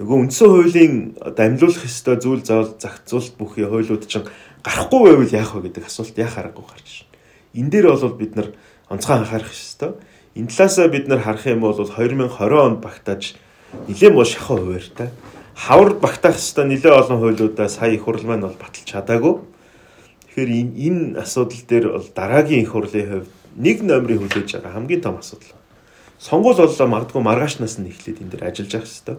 [0.00, 0.94] нөгөө үндсэн хуулийн
[1.36, 4.26] дамжуулах ёстой зүйл заавал зохицуулт бүхий хуулиуд чинь
[4.64, 7.18] гарахгүй байвал яах вэ гэдэг асуулт яах аргагүй гарч ирнэ.
[7.60, 8.48] Энэ дээр бол бид нар
[8.88, 10.00] онцгой анхаарах ёстой.
[10.34, 13.36] Энэ талаасаа бид нар харах юм бол 2020 онд багтааж
[13.88, 15.10] нэлээд муу шахуу хуваартай.
[15.54, 19.44] Хавар багтаах ёстой нэлээд олон хуулиудаа сая их хурл маань бол баталж чадаагүй.
[20.32, 25.04] Тэгэхээр энэ энэ асуудал дээр бол дараагийн их хурлын хувьд нэг номерыг хүлээж байгаа хамгийн
[25.04, 25.52] том асуудал.
[26.16, 29.16] Сонгуул боллоо магадгүй маргаашнаас нь эхлээд энэ дээр ажиллаж явах хэрэгтэй.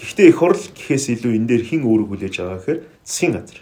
[0.00, 3.58] Гэхдээ их хурл гэхээс илүү энэ дээр хэн үүрэг хүлээж байгаа гэхээр засгийн газар.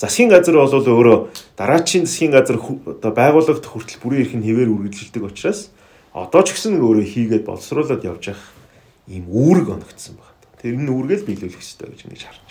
[0.00, 1.18] Засгийн газар бол өөрөө
[1.58, 5.74] дараачийн засгийн газар одоо байгууллагт хүртэл бүрийн эрх нь хэвээр үргэлжилдэг учраас
[6.14, 8.46] одоо ч гэсэн өөрөө хийгээд боловсруулад явж явах
[9.10, 10.38] ийм үүрэг оногдсон байна.
[10.62, 12.44] Тэр энэ үүргээл биелүүлэх хэрэгтэй гэж ингэж харж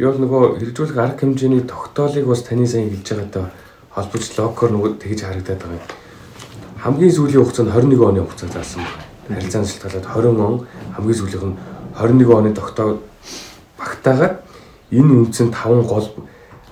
[0.00, 3.44] Би бол нөгөө хэрэгжүүлэх арга хэмжээний тогтоолыг бас таны сайн хэлж байгаатай
[3.92, 5.88] холбож локор нөгөө тэгж харагдаад байгаа юм.
[6.80, 9.04] Хамгийн сүүлийн хугацаанд 21 оны хугацаа заасан байна.
[9.28, 10.56] Харилцааны шалтгаалаад 20 он
[10.96, 11.56] хамгийн сүүлийнх нь
[12.00, 12.88] 21 оны тогтоо
[13.76, 14.34] багтаагаад
[14.88, 16.08] энэ үндсэн 5 гол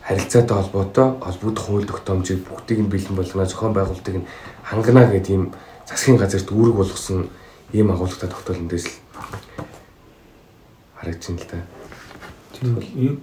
[0.09, 4.29] харилцаатай холбоотой холбогдох хууль тогтоомжийг бүгдийг нь бэлэн болгоно зохион байгуулалтыг нь
[4.65, 5.53] хангана гэдэг ийм
[5.89, 7.29] засгийн газарт үүрэг болгосон
[7.73, 8.95] ийм агуулгатай тогтоол эндээс л
[11.01, 11.65] харагдсан л та.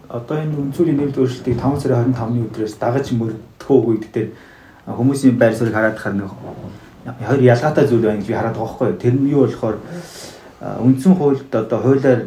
[0.10, 4.26] Одоо энэ үнцүүлийн нэмэлт өөрчлөлтийг 5 сарын 25-ны өдрөөс дагаж мөрдөхөө үедээ
[4.90, 6.30] хүмүүсийн байр суурийг хараад хахаар нэг
[7.22, 8.98] хоёр ялгаатай зүйл байна гэж би хараад байгаа байхгүй.
[8.98, 9.78] Тэр нь юу болохоор
[10.82, 12.22] үндсэн хуульд одоо хуулиар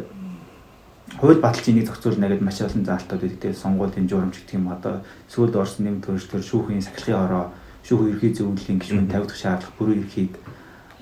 [1.19, 3.39] хууль баталчийн нэг зохицуулна гэдэг маш олон заалтууд байдаг.
[3.43, 7.45] Тэгээд сонгуулийн журамч гэх юм одоо сүүлд орсон нэмэлт өөрчлөлтөөр шүүхийн сахилгын ороо
[7.83, 10.33] шүүхийн ерхий зөвлөлийн гишүүн тавигдах шаардлага бүрэн ерхийг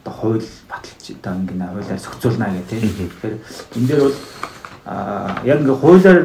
[0.02, 2.82] одоо хууль баталч одоо ингэ хуулиар зохицуулна гэх тийм.
[2.82, 3.36] Тэгэхээр
[3.76, 4.18] энэ дээр бол
[5.44, 6.20] яг ингээ хуулиар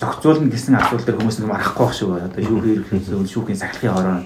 [0.00, 2.28] зохицуулна гэсэн асуудал дээр хүмүүс нэг марахгүй байх шиг байна.
[2.28, 4.18] Одоо юу хэрэг зүйл шүүхийн сахилгын хороо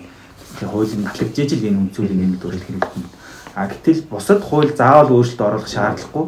[0.59, 3.11] тэгээ хуулийн натлагдж ижил энэ үнцүүлийн нэмэлт өөрчлөлт хэрэгжих.
[3.57, 6.27] А гэтэл бусад хууль заавал өөрчлөлт оруулах шаардлагагүй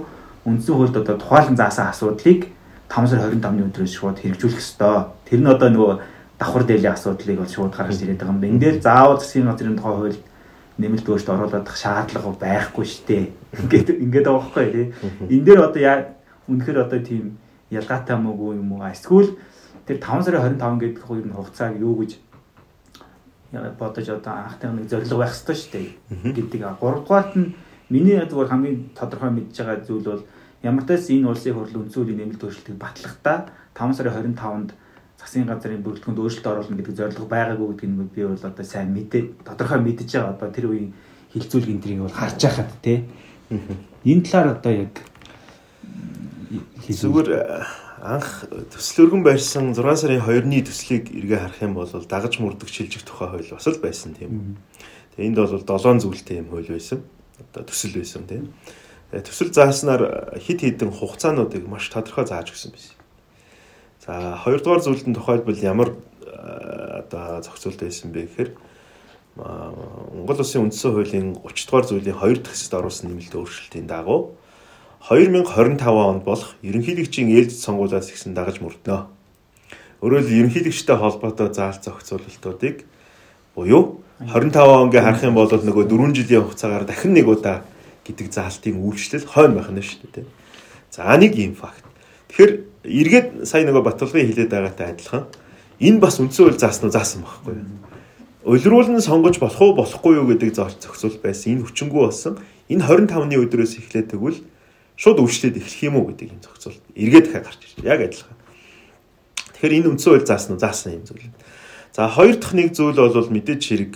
[0.49, 2.49] үндсэн хуульд одоо тухайлан заасан асуудлыг
[2.89, 5.13] 5 сар 25-ны өдрөөс шууд хэрэгжүүлэх ёстой.
[5.29, 5.93] Тэр нь одоо нөгөө
[6.39, 8.53] давхар дээлийн асуудлыг бол шууд гаргаж ирээд байгаа юм байна.
[8.55, 10.19] Энд дээр заавал засгийн газрын тухай хууль
[10.79, 13.25] нэмэлт өөрчлөлт оруулах шаардлага байхгүй шүү дээ.
[13.59, 14.87] Ингээд ингээд байгаа байхгүй тий.
[15.35, 15.83] Энэ дээр одоо
[16.47, 17.25] үнэхээр одоо тийм
[17.71, 18.87] ялгаатай мөгүй юм уу?
[18.87, 19.35] Эсвэл
[19.87, 22.13] тэр 5 сарын 25 гэдэг хоёр хугацааг юу гэж
[23.79, 25.89] бодож одоо анхтай нэг зорилго байх ёстой шүү дээ
[26.39, 26.61] гэдэг.
[26.63, 27.55] А 3 дугаарт нь
[27.91, 30.25] миний зүгээр хамгийн тодорхой мэдж байгаа зүйл бол
[30.63, 34.71] ямар ч тач энэ улсын хурл үндсүүлийн нэмэлт өөрчлөлтийг батлахдаа 5 сарын 25-нд
[35.29, 39.45] засгийн газрын бүрэлдэхүүнд өөрчлөлт оруулна гэдэг зорилго байгаагүй гэдгийг нь би бол одоо сайн мэдээ
[39.45, 40.33] тодорхой мэдж байгаа.
[40.33, 40.97] Одоо тэр үеийн
[41.37, 43.05] хилцүүлгийн тэрийг бол харж байхад тий.
[44.09, 44.95] Энэ талаар одоо яг
[46.89, 47.61] Зүгээр э,
[48.01, 53.05] анх төсөл өргөн барьсан 6 сарын 2-ны төслийг эргээ харах юм бол дагаж мөрдөх шилжих
[53.05, 54.57] тухай хууль бас л байсан тийм.
[55.13, 57.05] Тэгээ энд бол 7 зүйлтэй юм хууль байсан.
[57.37, 58.49] Одоо төсөл байсан тийм.
[59.13, 62.98] Төсөл зааснаар хит хитэн хугацаануудыг маш тодорхой зааж өгсөн байсан.
[64.09, 65.93] За хоёрдугаар зүйлд нь тохиолбол ямар
[66.25, 68.51] э, одоо зохицуулт байсан бэ гэхээр
[69.37, 74.33] Монгол Улсын үндсэн хуулийн 30 дугаар зүйлийн 2 дахь хэсэгт оруулсан нэмэлт өөрчлөлтийн дагуу
[75.13, 79.13] 2025 онд болох ерөнхийлөгчийн ээлжид сонгуулиас ихсэн дагаж мөрднө.
[80.01, 82.89] Өөрөөр хэл ерөнхийлөгчтэй холбоотой заалт зохицуулалтуудыг
[83.53, 87.61] буюу 25 онгийн харах юм бол нөгөө 4 жилийн хугацаагаар дахин нэг удаа
[88.09, 90.27] гэдэг заалтын үйлчлэл хойно байх нь шүү дээ.
[90.97, 91.85] За нэг юм факт.
[92.33, 92.53] Тэгэхээр
[92.89, 95.29] эргээд сая нөгөө Батулгын хэлээд байгаатай адилхан
[95.79, 97.89] энэ бас үндсэн хууль заасан уу заасан байхгүй юу?
[98.49, 101.61] Улируулан сонгож болох уу болохгүй юу гэдэг зохицуул байсан.
[101.61, 102.41] Энэ хүчингү болсон.
[102.73, 104.41] Энэ 25-ны өдрөөс эхлээд тэгвэл
[104.97, 108.37] шууд өвчлөөд эхлэх юм уу гэдэг юм зохицуулт эргээд дахиад гарч ирж яг адилхан.
[109.53, 111.31] Тэгэхээр энэ үндсэн хууль заасан уу заасан юм зүйл.
[111.93, 113.93] За хоёр дахь нэг зүйл бол мэдээж хэрэг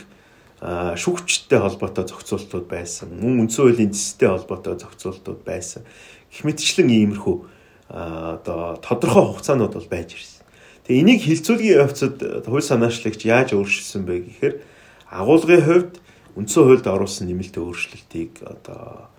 [0.63, 3.09] шүүгчтэй холбоотой зохицуултууд байсан.
[3.19, 5.83] Мөн үндсэн хуулийн зэстэй холбоотой зохицуултууд байсан.
[6.31, 7.37] Гэх мэтчлэн иймэрхүү
[7.93, 10.41] одоо тодорхой хугацаанууд бол байж ирсэн.
[10.89, 12.17] Тэгээ энийг хилцүүлгийн явцад
[12.49, 14.55] хууль санаачлагч яаж өөрчилсөн бэ гэхээр
[15.13, 15.95] агуулгын хувьд
[16.41, 19.13] үндсэн хуульд оруулсан нэмэлт өөрчлөлтийг одоо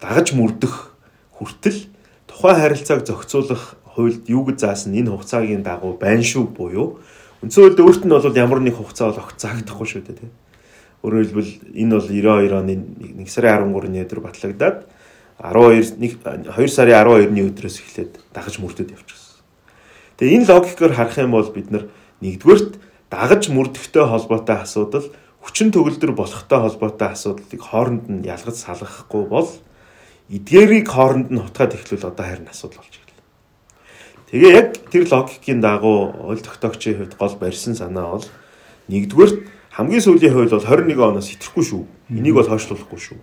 [0.00, 0.96] дагаж мөрдөх
[1.36, 1.92] хүртэл
[2.24, 6.98] тухайн харилцааг зохицуулах хуульд юу гэж заасан энэ хугацаагийн дагуу байна шүү буюу
[7.44, 10.32] үндсэн хуульд өөрт нь бол ямар нэг хугацаа бол огт заагдахгүй шүү дээ тийм.
[11.04, 12.74] Өөрөөр хэлбэл энэ бол 92 оны
[13.20, 14.78] 1 сарын 13-ны өдөр батлагдаад
[15.38, 16.02] 12
[16.50, 19.38] 2 сарын 12-ны өдрөөс эхлээд дагаж мөрдөд явчихсан.
[20.18, 21.86] Тэгээ энэ логикоор харах юм бол бид нар
[22.18, 22.74] нэгдүгээрт
[23.06, 25.06] дагаж мөрдөхтэй холбоотой асуудал
[25.38, 29.46] хүчин төгөлдөр болохтой холбоотой асуудлыг хооронд нь ялгаж салгахгүй бол
[30.26, 33.22] эдгээрийг хооронд нь хутгаад эхлүүл одоо харин асуудал болж ирлээ.
[34.34, 38.26] Тэгээ яг тэр логикийн дагуу ойл тогтоогчийн хувьд гол барьсан санаа бол
[38.90, 39.32] нэгдүгээр
[39.78, 41.82] хамгийн сүүлийн хууль бол 21 оноос хэтрэхгүй шүү.
[42.10, 43.18] Энийг бол хойшлуулахгүй шүү.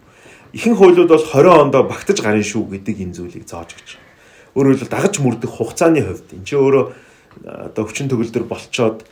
[0.56, 4.12] Ихэнх хуулиуд бол 20 онд багтаж гарна шүү гэдэг энэ зүйлийг зааж өгч байна.
[4.56, 6.86] Өөрөөр хэлбэл дагаж мөрдөх хугацааны хувьд энэ чинь өөрөө
[7.44, 9.04] одоо хүчин төгөлдөр болцоод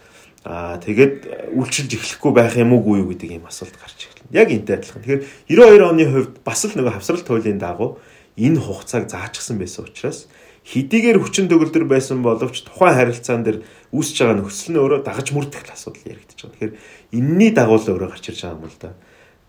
[0.43, 4.43] Аа тэгээд үйлчилж эхлэхгүй байх юм уугүй юу гэдэг ийм асуулт гарч ирлээ.
[4.43, 4.99] Яг энтэй адилхан.
[4.99, 7.95] Тэгэхээр 92 оны хувьд бас л нөгөө хавсралт хуулийн дагуу
[8.35, 10.27] энэ хугацааг заачсан байсан учраас
[10.67, 13.63] хэдийгээр хүчин төгөлдөр байсан боловч тухайн харилцаан дээр
[13.95, 16.55] үүсэж байгаа нөхцөл нь өөрөө дагаж мөрдөх асуудал яригдчихэж байгаа.
[16.59, 16.73] Тэгэхээр
[17.15, 18.91] энэний дагуу л өөрөө гарч ирж байгаа юм л да.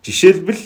[0.07, 0.62] Жишээлбэл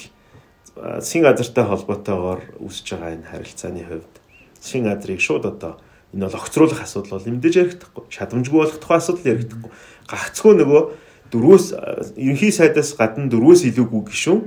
[0.79, 4.15] засгийн газартай холбоотойгоор үүсэж байгаа энэ харилцааны хувьд
[4.63, 5.73] засгийн газрыг шууд одоо
[6.15, 8.05] энэ бол огцруулах асуудал бол мэдээж яригдахгүй.
[8.09, 9.71] Шадамжгүй болох тухай асуудал яригдахгүй
[10.09, 10.83] гагцхөө нөгөө
[11.33, 11.67] дөрвөөс
[12.17, 14.41] ерөнхий сайдаас гадна дөрвөөс илүүгүй гишүүн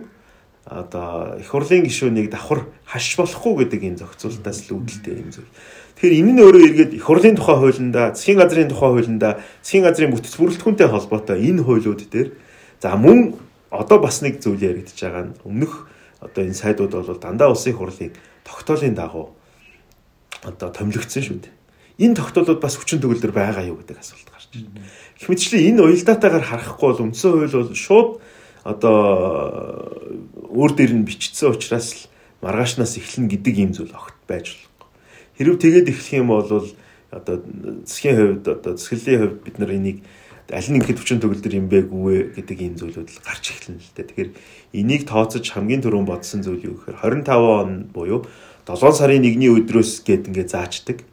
[0.65, 5.49] одоо их хурлын гишүүнийг давхар хаш болохгүй гэдэг энэ зохицуултаас л үүдэлтэй юм зүйл.
[5.97, 10.13] Тэгэхээр энэ нь өөрөө эргээд их хурлын тухай хуулиндаа, засгийн газрын тухай хуулиндаа, засгийн газрын
[10.13, 12.29] бүтэц бүрэлдэхүүнтэй холбоотой энэ хуулиуд дээр
[12.81, 13.37] за мөн
[13.69, 15.90] одоо бас нэг зүйл яригдж байгаа нь өмнөх
[16.21, 18.13] одоо энэ сайдууд бол дандаа улсын хурлын
[18.45, 19.34] тогтоолын дагуу
[20.45, 21.53] одоо томилогдсон шүү дээ.
[22.05, 24.86] Энэ тогтоолууд бас хүчин төгөлдөр байгаа юу гэдэг асуулт гарч байна.
[25.17, 28.10] Их мэтчлэн энэ уялдаатайгаар харахгүй бол үндсэн хууль бол шууд
[28.63, 28.97] одоо
[30.49, 32.01] өөр дээр нь бичсэн учраас л
[32.41, 34.88] маргаашнаас эхлэн гэдэг юм зүйл огт байж болохгүй.
[35.38, 36.49] Хэрв тэгээд эхлэх юм бол
[37.12, 37.36] одоо
[37.86, 39.97] засгийн хувьд одоо засаглалын хувьд бид нар энийг
[40.49, 43.93] аль нь ихэд хүчин төгөлдөр юм бэ гүвэ гэдэг энэ зүйлүүд л гарч эхэлнэ л
[43.93, 44.08] дээ.
[44.10, 44.30] Тэгэхээр
[44.82, 48.25] энийг тооцож хамгийн түрүүн бодсон зүйл юу гэхээр 25 он буюу
[48.65, 51.06] 7 сарын 1-ний өдрөөс гээд ингээ заачдаг.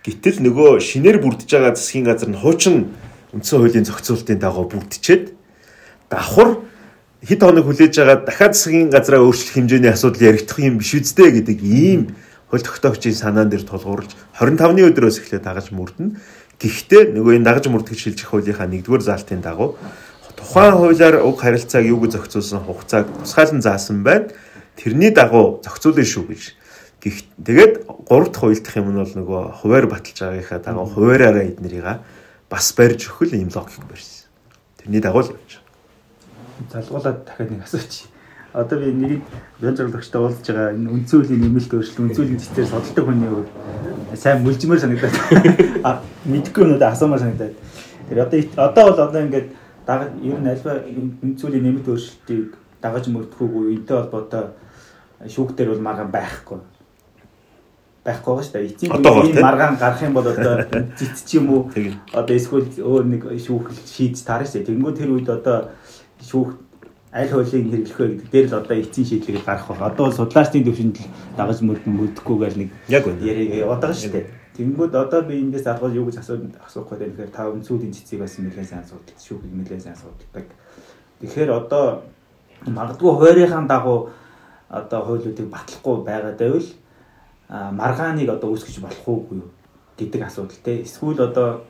[0.00, 2.88] Гэтэл нөгөө шинээр бүрдэж байгаа засгийн газар нь хуучин
[3.36, 5.36] үндсэн хуулийн зохицуултын дагуу бүрдчихэд
[6.08, 6.64] давхар
[7.20, 11.58] хэд хоног хүлээж байгаа дахиад засгийн газраа өөрчлөх хэмжээний асуудал яригдах юм биш үсттэй гэдэг
[11.60, 12.16] ийм
[12.48, 16.18] хууль тогтоогчийн санаан дээр тулгуурлаж 25-ны өдрөөс эхлээд дагаж мөрдөн.
[16.60, 19.80] Гэхдээ нөгөө энэ дагаж мөрдөх шилжих хуулийнхаа нэгдүгээр заалтын дагуу
[20.36, 24.32] тухайн хуулиар уг харилцааг юу гэж зохицуулсан хугацааг тусгаалan заасан байна.
[24.76, 26.42] Тэрний дагуу зохицуулна шүү гэж.
[27.00, 32.04] Тэгээд гурав дахь хуульдах юм нь бол нөгөө хуваар баталж байгаагийнхаа дагуу хуваараараа эднэрийг
[32.48, 34.28] бас барьж өгөх юм логик барьсан.
[34.80, 36.72] Тэрний дагуу л явж байгаа.
[36.72, 37.92] Залгуулаад дахиад нэг асууч.
[38.52, 39.22] Одоо би нэг
[39.60, 43.50] бян зорилгочтой уулзж байгаа энэ үнцүүлийн нэмэлт өөрчлөлт үнцүүлийн цэцээр судалдаг хүний хувьд
[44.18, 45.16] сайн мүлжмээр санагдаад
[45.86, 45.90] а
[46.26, 47.54] мэдхгүй нүд асуумаар санагдаад.
[48.10, 49.48] Тэр одоо одоо бол одоо ингээд
[49.86, 50.82] дага ер нь альва
[51.22, 54.44] үнцүүлийн нэмэлт өөрчлөлтийг дагаж мөрдөхгүй энтэй холбоотой
[55.30, 56.58] шүүхтэр бол маргаан байхгүй
[58.04, 58.66] байхгүй байгаа шүү дээ.
[58.66, 60.64] Эцсийн үеийн маргаан гарах юм бол одоо
[60.98, 61.70] зэт ч юм уу
[62.12, 64.68] одоо эсвэл өөр нэг шүүх шийдэж таарна шүү дээ.
[64.72, 65.68] Тэнгүү тэр үед одоо
[66.24, 66.56] шүүх
[67.10, 69.90] аль хуулийн хэрэглэх вэ гэдэг дээр л одоо эцсийн шийдлийг гарах байна.
[69.90, 73.98] Одоо бол судлаачдын төвшөнд л дагаж мөрдөн мөрдөхгүй гэл нэг яг үнэ яриа яваад байгаа
[73.98, 74.26] шүү дээ.
[74.54, 78.38] Тэнгүүд одоо би эндээс алгал юу гэж асуух асуух гэдэг тэгэхээр та өнцүүдийн цэцгийг бас
[78.38, 80.46] нэлээд сайн асуудал шүүхийг нэлээд сайн асуудалдаг.
[81.18, 81.84] Тэгэхээр одоо
[82.66, 83.98] магадгүй хуурийнхаа дагуу
[84.70, 86.70] одоо хуулиудыг батлахгүй байгаа дэвэл
[87.50, 89.42] маргааныг одоо үүсгэж болох уугүй
[89.98, 90.86] гэдэг асуудал те.
[90.86, 91.66] Эсвэл одоо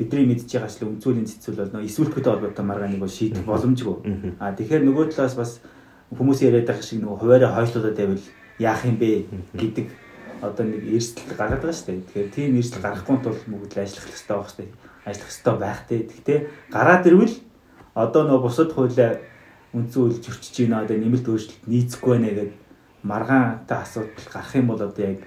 [0.00, 3.96] бидний мэдж байгаа л өмцөлийн цэцүүл бол нөө эсвэлттэй холбоотой маргааныг бол шийдэх боломжгүй.
[4.40, 5.52] А тэгэхээр нөгөө талаас бас
[6.16, 8.24] хүмүүс яриад байгаа шиг нөгөө хуваараа хойшлуулаад байвал
[8.56, 9.28] яах юм бэ
[9.60, 9.86] гэдэг
[10.40, 12.04] одоо нэг эрсдэл гаргаад байгаа шүү дээ.
[12.08, 14.68] Тэгэхээр тийм эрсдэл гарахгүй тул бүгд л ажиллах хэрэгтэй байх хэрэгтэй.
[15.04, 15.96] Ажиллах хэрэгтэй байх те.
[16.08, 16.38] Гэхдээ
[16.72, 17.36] гараад ирвэл
[17.92, 19.10] одоо нөгөө бусад хуулиа
[19.76, 22.50] үйл зөрчиж байна одоо нэмэлт өөрчлөлт нийцэхгүй байна гэдэг
[23.02, 25.20] маргаантай асуудал гарах юм бол одоо яг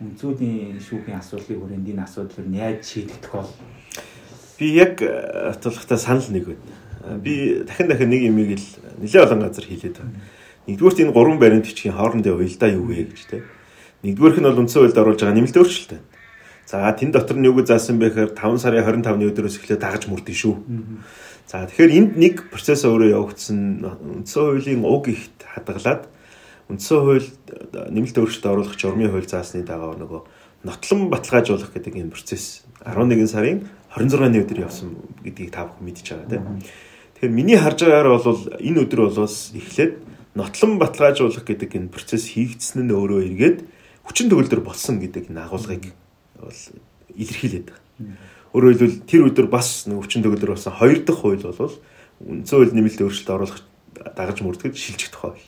[0.00, 3.52] үнцүүдийн шүүхийн асуудлыг хүрээнд энэ асуудлыг яаж шийдэгдэх бол
[4.56, 7.20] би яг э, санал нэг байна.
[7.20, 8.68] Би дахин дахин нэг юмыг л
[9.00, 10.20] нэлээд олон газар хэлээд байна.
[10.68, 13.44] Нэгдүгürt энэ гурван баримт бичгийн хоорондын уялдаа юу вэ гэж те.
[14.04, 16.08] Нэгдүгüрх нь бол үндсэн уялд оруулж байгаа нэмэлт өөрчлөлт байна.
[16.64, 20.04] За тэн дотор нь юу гэж заасан бэ гэхээр 5 сарын 25-ны өдрөөс эхлээд дагаж
[20.08, 20.54] мөрдөн шүү.
[21.48, 23.84] За тэгэхээр энд нэг процесс өөрөө явагдсан
[24.22, 26.06] үндсэн хуулийн уг ихт хадгалаад
[26.70, 27.28] үндсэн хууль
[27.74, 30.20] нэмэлт өөрчлөлт оруулах журмын хууль заасны дагав нөгөө
[30.64, 36.30] нотлон баталгаажуулах гэдэг энэ процесс 11 сарын 26-ны өдөр явсан гэдгийг та бүхэн мэдчихэж байгаа
[36.30, 36.44] тийм.
[37.18, 39.92] Тэгэхээр миний харж байгаагаар бол энэ өдөр болоос эхлээд
[40.38, 43.58] нотлон баталгаажуулах гэдэг энэ процесс хийгдсэн нь өөрөө эргээд
[44.06, 45.90] хүчин төгөлдөр болсон гэдэг энэ агуулгыг
[46.38, 46.60] бол
[47.18, 48.16] илэрхийлээд байгаа.
[48.54, 51.74] Өөрөөр хэлбэл тэр өдөр бас нэг хүчин төгөлдөр болсон хоёр дахь хууль бол
[52.20, 53.58] үндсэн хууль нэмэлт өөрчлөлт оруулах
[54.16, 55.38] дагаж мөрдөгд шилжих тухай.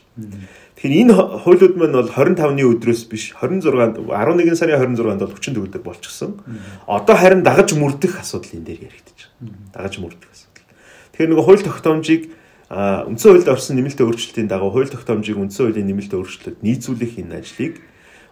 [0.83, 5.79] Тэгэхээр энэ хуулиуд маань бол 25-ны өдрөөс биш 26 11 сарын 26-нд бол хүчин төгөлдөр
[5.87, 6.43] болчихсон.
[6.91, 9.31] Одоо харин дагаж мөрдөх асуудал энэ дээр яригдчих.
[9.71, 10.67] Дагаж мөрдөх асуудал.
[11.15, 12.23] Тэгэхээр нөгөө хууль тогтоомжийг
[12.67, 17.79] үндсэн хуульд орсон нэмэлт өөрчлөлтийн дагуу хууль тогтоомжийг үндсэн хуулийн нэмэлт өөрчлөлтөд нийцүүлэх энэ ажлыг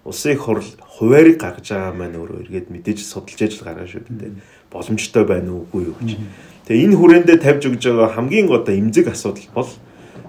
[0.02, 0.66] улсын их хурл
[0.98, 4.42] хуваарийг гаргаж байгаа маань өөрөө эргээд мэдээж судалж ажил гаргаж шүү дээ.
[4.74, 6.18] Боломжтой байна уугүй юу гэж.
[6.66, 9.70] Тэгээ энэ хүрээндээ тавьж өгж байгаа хамгийн одоо эмзэг асуудал бол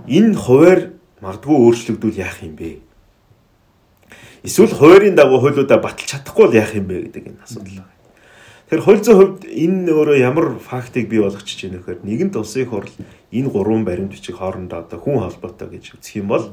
[0.06, 2.82] энэ хуваар магадгүй өөрчлөгдвөл яах юм бэ?
[4.42, 7.96] Эсвэл хуваарийн дагуу хуулиудаа баталж чадахгүй бол яах юм бэ гэдэг энэ асуудал байна.
[8.66, 12.90] Тэгэхээр хууль зүйн хувьд энэ өөрөө ямар фактыг бий болгочих чинь нөхөр нэгэнт улсын хурл
[13.30, 16.50] энэ гурван баримт бичиг хоорондоо одоо хүн холбоотой гэж үзэх юм бол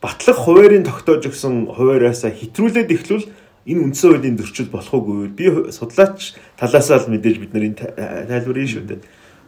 [0.00, 3.26] батлах хуваарийн тогтоож өгсөн хуваараасаа хитрүүлээд эхлүүл
[3.68, 5.28] энэ үндсэн хуулийн зөрчил болох уугүй.
[5.36, 9.02] Би судлаач талаасаа л мэдээж бид нарын тайлбарыг шүү дээ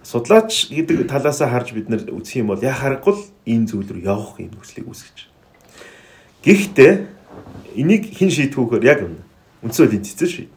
[0.05, 3.17] судлаач гэдэг талаасаа харж бид нар үзэх юм бол яа харахгүй
[3.49, 5.19] энэ зүйл рүү явах юм нөхцөлийг үүсгэж.
[6.45, 6.93] Гэхдээ
[7.81, 9.25] энийг хэн вөхөр яг үнэ.
[9.65, 10.53] Үндсэл энэ цэцэр шийд.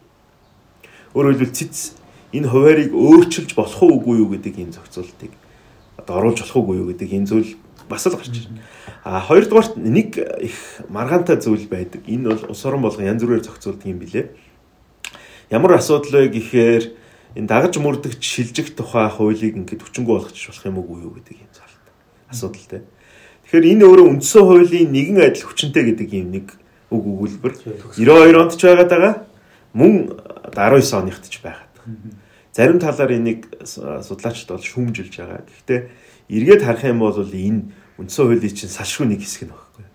[1.16, 1.96] Өөрөөр хэлбэл цэц
[2.36, 5.32] энэ хуваарийг өөрчилж болох уугүй юу гэдэг энэ зохицуултыг
[5.96, 7.56] одоо оруулж болох уугүй юу гэдэг энэ зүйл
[7.88, 8.60] бас л гарч ирнэ.
[9.08, 12.04] А хоёрдугаарт нэг их маргаантай зүйл байдаг.
[12.04, 14.36] Энэ бол улс орон болгон янз бүрээр зохицуулдаг юм билэ.
[15.50, 16.84] Ямар асуудал вэ гэхээр
[17.36, 21.52] энэ дагаж мөрдөгч шилжих тухай хуулийг ингээд хүчингү болгочих болох юм уу юу гэдэг юм
[21.52, 21.86] цаалт.
[22.32, 22.82] Асуудалтай.
[23.48, 26.48] Тэгэхээр энэ өөрөө үндсэн хуулийн нэгэн адил хүчинтэй гэдэг юм нэг
[26.92, 27.54] үг өгүүлбэр
[27.96, 29.16] 92 онд ч байгаад байгаа.
[29.76, 29.94] Мөн
[30.52, 31.96] 19 оныхт ч байгаад байгаа.
[32.56, 35.44] Зарим талаар энийг судлаачид бол шүүмжилж байгаа.
[35.48, 35.80] Гэхдээ
[36.32, 39.86] эргээд харах юм бол энэ үндсэн хуулийн чинь салшгүй нэг хэсэг нь багхгүй.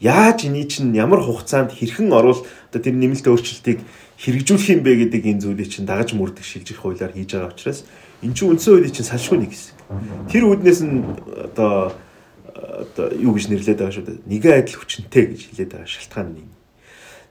[0.00, 3.82] Яаж эний чинь ямар хугацаанд хэрхэн орвол одоо тэр нэмэлт өөрчлөлтийг
[4.20, 7.88] хэрэгжүүлэх юм бэ гэдэг энэ зүйлийг чинь дагаж мөрдөх шилжих хуулиар хийж байгаа учраас
[8.20, 9.76] эн чинь үндсэн хуулийн чинь салшгүй нэг хэсэг.
[10.28, 11.00] Тэр үүднээс нь
[11.48, 11.96] одоо
[12.52, 14.28] одоо юу гэж нэрлэдэг байгаа шүү дээ.
[14.28, 16.52] Нэгэн адил хүчнтэй гэж хэлээд байгаа шалтгаан нь.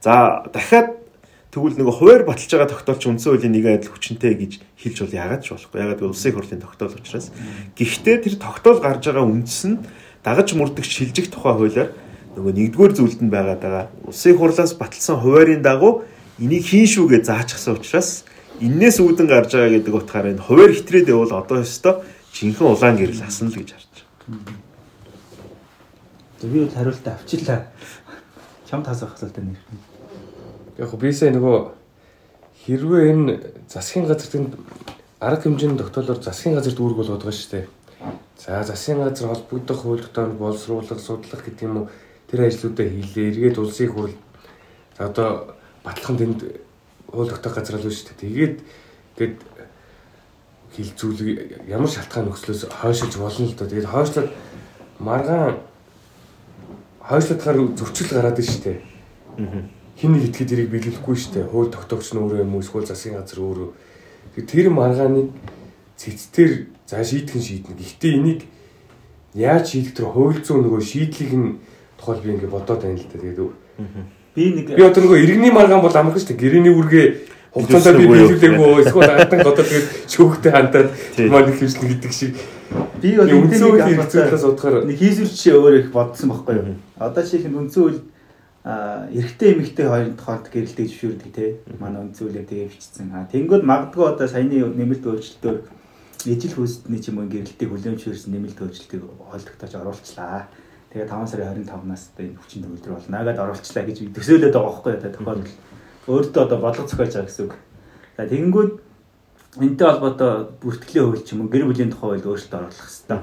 [0.02, 0.98] За дахиад
[1.54, 5.42] тэгвэл нөгөө хуваар баталж байгаа тогтоолч үндсэн хуулийн нэгэн адил хүчнтэй гэж хэлж бол яагаад
[5.46, 5.78] ч болохгүй.
[5.78, 7.28] Яагаад гэвэл улсын хурлын тогтоол учраас.
[7.78, 9.78] Гэхдээ тэр тогтоол гарч байгаа үндэс нь
[10.26, 11.90] дагаж мөрдөх шилжих тухай хуулиар
[12.34, 13.90] нөгөө нэгдүгээр зүйлд нь байгаа.
[14.06, 16.06] Улсын хурлаас баталсан хуваарийн дагуу
[16.40, 18.24] энийг хийн шүүгээ заачихсан учраас
[18.64, 22.04] эннээс үүдэн гарч байгаа гэдэг утгаараа энэ хуваар хитрээд явал одоо өстой
[22.36, 23.96] жинхэнэ улаан гэрэл асна л гэж харж
[24.28, 24.56] байна.
[26.42, 27.68] Би бол хариултаа авчиллаа.
[28.70, 29.60] Чам таасах асуултаа нэр.
[30.78, 31.58] Яг бисээ нөгөө
[32.64, 33.34] хэрвээ энэ
[33.68, 34.56] засгийн газар тэнд
[35.20, 37.68] арга хэмжээний тогтоолоор засгийн газар дүүрэг болгоод байгаа шүү дээ.
[38.40, 41.90] За засгийн газар холбогдох хууль тогтоомж боловсруулах, судлах гэдэг юм уу
[42.32, 43.28] тэр ажлуудаа хийлээ.
[43.36, 44.16] Эргээд улсын хурл
[44.96, 46.40] одоо батлах нь тэнд
[47.12, 48.22] тогтоох газар л шүү дээ.
[48.22, 48.56] Тэгээд
[49.18, 49.38] гээд
[50.76, 53.68] хилцүүлэг ямар шалтгаан нөхцлөөс хойшилж болно л доо.
[53.68, 54.30] Тэгээд хойшлоод
[55.00, 55.58] маргаан
[57.02, 58.80] хойшлохоор зөрчил гараад шүү дээ.
[59.98, 61.50] Хин нэг итгэж ирийг биелүүлэхгүй шүү дээ.
[61.50, 63.70] Хууль тогтоогч нь өөрөө юм эсвэл засгийн газар өөрөө.
[64.46, 65.34] Тэр маргааныг
[65.98, 67.76] цэцтэр за шийдэх нь шийднэ.
[67.76, 68.42] Гэхдээ энийг
[69.34, 71.60] яаж шийдэх тэр хууль зүйн нөгөө шийдлийг нь
[72.00, 73.20] тухайл би ингээд бодоод байна л да.
[73.20, 73.40] Тэгээд
[74.36, 76.44] Би нэг би одоо нөгөө иргэний маргаан бол амархан шүү дээ.
[76.44, 77.08] Гэрэний үргээ
[77.54, 80.90] хугацаанд би биелүүлээгүй эсвэл гадан годоо тэгээд шүүхтэй хандаад
[81.34, 82.36] маань хэвшлэн гэдэг шиг.
[83.02, 86.78] Би бол үнцөө хэрэгцүүлээс удахаар нэг хийсвэр чи өөр их бодсон байхгүй юу.
[87.02, 88.00] Одоо нь үнцөө үл
[88.70, 91.58] эрэгтэй эмэгтэй хоёрын хоолд гэрэлтэй зөвшөөрдөг те.
[91.82, 93.10] Манай үнцүүлээ тэгээ бичсэн.
[93.18, 95.58] А тэнгууд магадгүй одоо саяны нэмэлт өөрчлөлтөөр
[96.30, 100.52] ижил хүйсдний ч юм уу гэрэлтийг хүлээмжшүүлсэн нэмэлт өөрчлөлтийг хоолдогтойч оруулчлаа
[100.90, 103.18] Тэгээ 5 сарын 25-наас одоо энэ хүчин төгөлдөр болно.
[103.22, 105.56] Агаад оруулчлаа гэж төсөөлөд байгаа байхгүй одоо тохиолдол.
[106.10, 107.54] Өөртөө одоо бодлого зохиож байгаа гэсэн үг.
[108.18, 108.74] За тэгэнгүүт
[109.62, 110.34] энтэй холбоотой
[110.66, 113.20] бүртгэлийн хууль ч юм уу гэр бүлийн тухай хууль өөрчлөлт оруулах хэрэгтэй.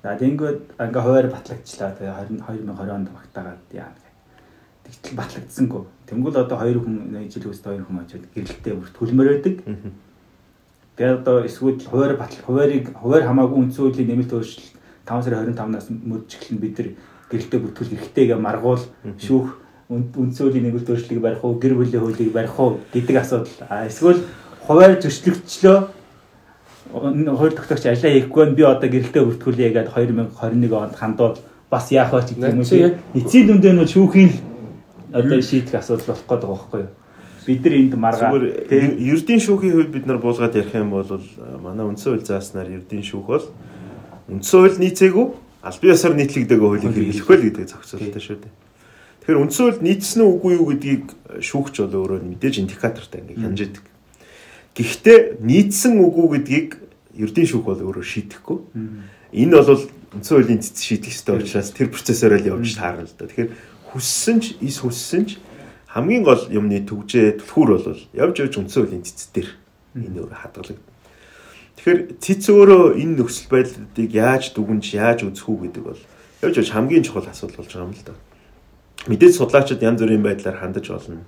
[0.00, 1.92] За тэгэнгүүт ингээ хуваар батлагчлаа.
[1.92, 3.92] Тэгээ 2020 онд багтаагаад яа
[4.88, 5.82] тэгтэл батлагдсангүй.
[6.08, 6.96] Тэнгүүл одоо хоёр хүн
[7.28, 9.56] жил үст хоёр хүн очиод гэрэлтэй бүртгүүлмээр байдаг.
[10.96, 15.86] Тэгээ одоо эсвэл хуваар батал хуваарийг хуваар хамаагүй үндсэн хуулийн нэмэлт өөрчлөлт 5 сарын 25-наас
[15.90, 16.88] мөрж эхлэн бид нар
[17.30, 18.82] гэрэлтэй бүртгэл хэрэгтэйгээ маргуул
[19.18, 19.48] шүүх
[19.90, 23.52] үндсөлийн нэгэл төршлийг барих уу гэр бүлийн хуулийг барих уу гэдэг асуудал.
[23.86, 24.20] Эсвэл
[24.66, 25.78] хуваар зөрчлөгчлөө
[26.92, 31.36] хууль тогтоогч ажиллаа хийхгүй нь би одоо гэрэлтэй бүртгүүлээ гэдэг 2021 онд хандвал
[31.68, 32.96] бас яах вэ гэх юм уу.
[33.18, 34.32] Эцсийн дүндээ нь шүүхийн
[35.12, 36.92] одоо шийдэх асуудал болох гэдэг байхгүй юу?
[37.46, 41.06] бид нар энд маргаа ердийн шүүхийн хувьд бид нар буулгаад ярих юм бол
[41.62, 43.44] манай үндсэн хууль зааснаар ердийн шүүх бол
[44.28, 45.26] үндсэн хууль нийцээгүй
[45.62, 48.54] албан ёсоор нийтлэгдэг хуулийг хэрэглэхгүй л гэдэг зохицуулалтаа шүү дээ.
[49.22, 51.04] Тэгэхээр үндсэн хууль нийцсэн үгүй юу гэдгийг
[51.38, 53.84] шүүгч бол өөрөө мэдээж индикатортай ингээ хянждаг.
[54.74, 56.70] Гэхдээ нийцсэн үгүй гэдгийг
[57.14, 58.58] ердийн шүүх бол өөрөө шийдэхгүй.
[59.38, 59.86] Энэ бол
[60.18, 63.30] үндсэн хуулийн цэц шийдэх ёстой учраас тэр процессороо л явж таарна л да.
[63.30, 63.50] Тэгэхээр
[63.94, 65.30] хүссэн ч ис хүссэн ч
[65.88, 69.48] хамгийн гол юмны төгжээ түлхүүр бол явж явж үндсэн хуулийн цэц дээр
[69.96, 70.91] энэ өөрөө хадгалагдана.
[71.82, 75.98] Тэгэхээр цэц өөрөө энэ нөхцөл байдлуудыг яаж дүгнж яаж үзэх үү гэдэг бол
[76.46, 78.14] явж явж хамгийн чухал асуудал болж байгаа юм л да.
[79.10, 81.26] Мэдээж судлаачид янз бүрийн байдлаар хандаж болно.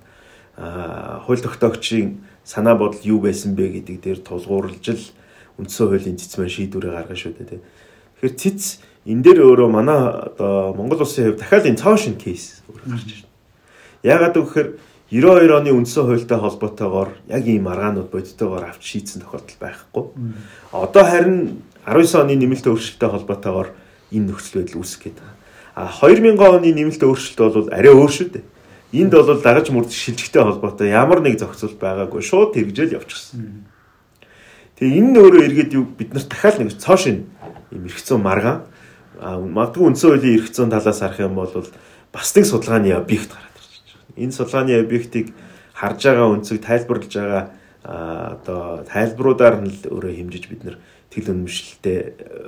[0.55, 5.03] Аа хууль тогтоогчийн санаа бодол юу байсан бэ гэдэг дээр тулгуурлаж л
[5.59, 7.59] үндсэн хуулийн цэц маань шийдвэрээ гаргана шүү дээ.
[8.15, 8.79] Тэгэхээр цэц
[9.11, 13.27] энэ дээр өөрөө манай одоо Монгол улсын хувьд дахиад энэ цоо шин кейс гарч ирнэ.
[14.07, 14.79] Яагаад гэвэл
[15.11, 20.03] 92 оны үндсэн хуультай холбоотойгоор яг ийм маргаанууд бодитойгоор авч шийдсэн тохиолдол байхгүй.
[20.73, 23.69] Одоо харин 19 оны нэмэлт өөрчлөлттэй холбоотойгоор
[24.09, 25.37] энэ нөхцөл байдал үүсэх гээд байна.
[25.77, 28.45] А 2000 оны нэмэлт өөрчлөлт бол арай өөр шүү дээ.
[28.95, 33.67] Энд бол дагаж мөрд шилжихтэй холбоотой ямар нэг зохицуулт байгаагүй шууд хэрэгжээл явчихсан.
[34.79, 37.27] Тэгээ энэ нь өөрөө эргээд юу бид нарт дахиад нэг цоо шин
[37.75, 38.63] юм эргэцэн маргаан
[39.19, 41.51] магадгүй үндсэн хуулийн эргэцэн талаас харах юм бол
[42.11, 43.54] бас нэг судалгааны объект гараад.
[44.15, 45.31] Энэ судалгааны объектыг
[45.75, 47.43] харж байгаа үнцэг тайлбарлаж байгаа
[47.85, 50.77] одоо тайлбаруудаар нь л өөрөө хэмжиж бид нар
[51.13, 51.99] тэл үнэмшилтэй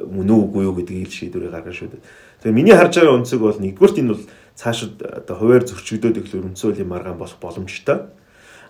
[0.10, 2.04] мөн үгүй юу гэдгийг шийдвэрээ гаргана шүү дээ.
[2.42, 4.24] Тэгэхээр миний харж байгаа өнцөг бол нэгдүгürt энэ бол
[4.58, 8.10] цаашид одоо хуваар зөрчигдөөд ихлээр үндсэн хуулийн маргаан болох боломжтой.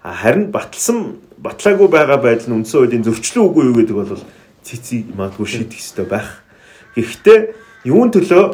[0.03, 4.23] А харин батлсан батлаагүй байгаа байдал нь үндсэн хуулийн зөрчлөө үгүй юу гэдэг бол
[4.67, 6.43] цэцэг магадгүй шийдэх ёстой байх.
[6.95, 7.39] Гэхдээ
[7.87, 8.45] юун төлөө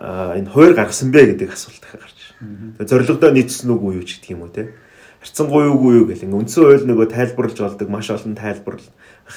[0.00, 2.19] энэ хуваар гаргасан бэ гэдэг асуулт гарч.
[2.40, 4.72] Зорилгодоо нийцсэн үгүй юу ч гэдэг юм уу те.
[5.20, 6.40] Харцсангүй үгүй юу гэх юм.
[6.40, 8.88] Үндсэн хууль нөгөө тайлбарлаж болдог маш олон тайлбарлах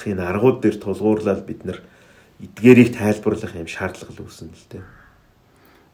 [0.08, 1.84] энэ аргууд дээр тулгуурлаад бид нар
[2.40, 4.84] эдгээрийг тайлбарлах юм шаардлага үүснэ л дээ.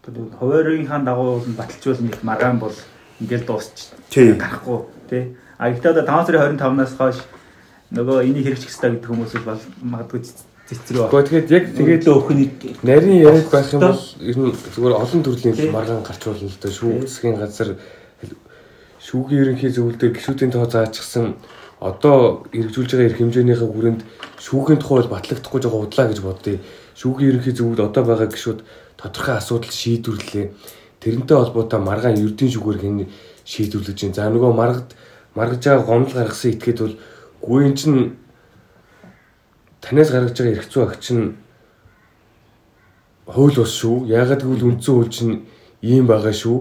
[0.07, 2.77] Тэгээд хуваарийнхаа дагуу баталжуул нэг маргаан бол
[3.19, 4.79] ингээл дуусч гарахгүй
[5.11, 5.37] тий.
[5.59, 7.19] А ихтэй одоо 5 сарын 25-наас хойш
[7.91, 10.21] нөгөө энийг хэрэгжих хэрэгтэй гэдэг хүмүүс бол магадгүй
[10.71, 11.11] цэцрүү.
[11.11, 12.53] Гэхдээ яг тэгээд өхөнийг
[12.87, 16.71] нарийн яриад байх юм бол ер нь зүгээр олон төрлийн маргаан гарч болно л да.
[16.71, 17.75] Шүүх засгийн газар
[19.03, 21.35] шүүхийн ерөнхий зөвлөлдөр гişүүдийн тоо заачсан
[21.83, 24.01] одоо хэрэгжүүлж байгаа эрх хэмжээнийхээ хүрээнд
[24.39, 26.61] шүүхийн тухай бол батлагдахгүй жоо удлаа гэж бодъё.
[26.95, 28.61] Шүүхийн ерөнхий зөвлөлд одоо байгаа гişүүд
[29.01, 30.47] тодорхой асуудал шийдвэрлэлээ.
[31.01, 33.09] Тэрнтэй холбоотой маргаан ердийн шүгээр хэн
[33.49, 34.15] шийдвэрлэж байна.
[34.15, 34.89] За нөгөө маргад
[35.35, 36.97] маргаж байгаа гомдол гаргасан этгээд бол
[37.41, 38.20] гүйн чинь
[39.81, 41.35] танаас гаргаж байгаа эрх зүй агч нь
[43.27, 44.07] хууль ус шүү.
[44.11, 45.43] Ягаад гэвэл үндсэн хууль чинь
[45.83, 46.59] ийм байгаа шүү.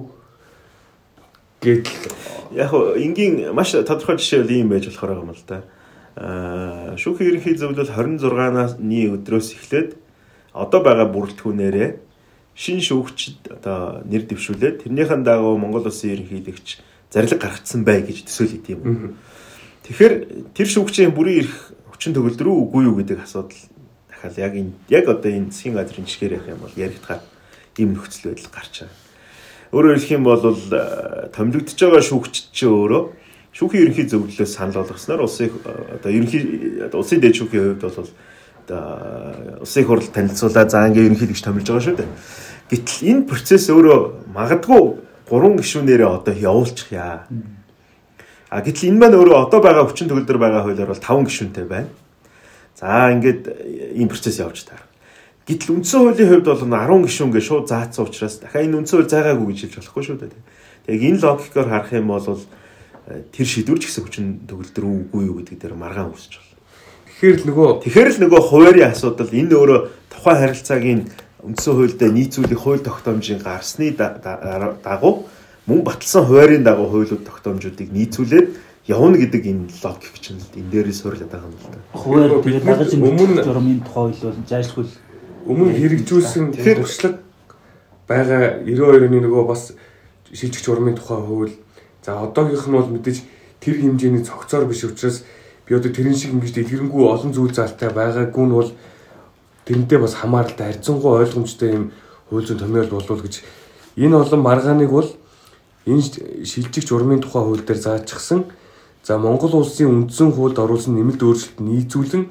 [1.62, 5.60] Гэтэл яг энгийн маш тодорхой жишээ бол ийм байж болохоор байгаа юм л да.
[6.16, 9.90] Аа шүүхийн ерөнхий зөвлөл 26-ны өдрөөс эхлээд
[10.54, 11.90] одоо байгаа бүрэлдэхүүнээрээ
[12.56, 16.68] шин шүүгчд одоо нэр дэвшүүлээд тэрнийхэн дагуу Монгол Улсын ерөнхийлөгч
[17.08, 19.16] зарлиг гаргацсан бай гэж төсөөлөд юм.
[19.88, 20.14] Тэгэхээр
[20.52, 23.60] тэр шүүгчийн бүрийн эрх хүчин төгөлд рүү үгүй юу гэдэг асуудал
[24.08, 27.22] дахиад яг энэ яг одоо энэ засгийн газрын жишгээр явах юм бол яригдахаар
[27.76, 28.96] ийм нөхцөл байдал гарч байгаа.
[29.76, 33.04] Өөрөөр хэлэх юм бол э, томилогдож байгаа шүүгчд чи өөрөө
[33.52, 36.44] шүүхийн ерөнхий зөвлөлөөс санал болгосноор улсын э, одоо ерөнхий
[36.88, 38.08] улсын дээд шүүхийн хувьд бол
[38.64, 38.84] одоо
[39.68, 42.10] улсын хурл танилцуулаад за ингээ ерөнхийлөгч томилж байгаа шүү дээ.
[42.72, 44.84] Гэтэл энэ процесс өөрөө магадгүй
[45.28, 47.28] гурван гишүүнээрээ одоо явуулчих яа.
[48.50, 51.90] А гэтэл энэ маань өөрөө одоо байгаа хүчин төгөлдөр байгаа хуулиар бол 5 гишүүнтэй байна.
[52.74, 53.46] За ингээд
[53.94, 54.82] ийм процесс явж таар.
[55.46, 59.14] Гэтэл үндсэн хуулийн хувьд бол 10 гишүүн гээ шууд заацсан учраас дахиад энэ үндсэн хууль
[59.14, 60.34] заагаагүй гэж хэлж болохгүй шүү дээ.
[60.90, 65.58] Тэгээ энэ логикоор харах юм бол э, тэр шийдвэрч гэсэн хүчин төгөлдөр үгүй юу гэдэг
[65.62, 66.50] дээр маргаан үүсэж байна.
[67.06, 69.80] Тэгэхээр л нөгөө тэгэхээр л нөгөө хуваарийн асуудал энэ өөрөө
[70.10, 71.02] тухайн харилцаагийн
[71.46, 75.28] үндсэн хуульдаа нийцүүлэх хууль тогтоомжийн гарсны дагуу
[75.70, 78.48] мөн батлсан хуваарийн дагуу хуулиуд тогтоомжуудыг нийцүүлээд
[78.90, 81.80] явна гэдэг энэ логик чинь л энэ дээрээ суурилаад байгаа юм л да.
[81.94, 84.86] Хуваар тэгээд дагаж өмнө журмын тухай хууль бол зайлшгүй
[85.46, 87.22] өмнө хэрэгжүүлсэн туршлага
[88.10, 89.74] байгаа 92-ны нөгөө бас
[90.34, 91.54] шилжих журмын тухай хууль.
[92.02, 93.18] За одоогийнх нь бол мэдээж
[93.62, 95.22] тэр хэмжээний цогцоор биш учраас
[95.70, 98.72] би одоо тэрэн шиг ингэж дэлгэрэнгүй олон зүйл заалтай байгаагүй нь бол
[99.70, 101.86] тэрнтэй бас хамааралтай харьцангуй ойлгомжтой юм
[102.30, 103.46] хууль зүйн томьёол болвол гэж
[104.02, 105.10] энэ олон маргааныг бол
[105.90, 108.46] энэ шилжигч урмын тухай хууль дээр заажчихсан.
[109.04, 112.24] За Монгол улсын үндсэн хуульд оруулсан нэмэлт өөрчлөлт нийцүүлэн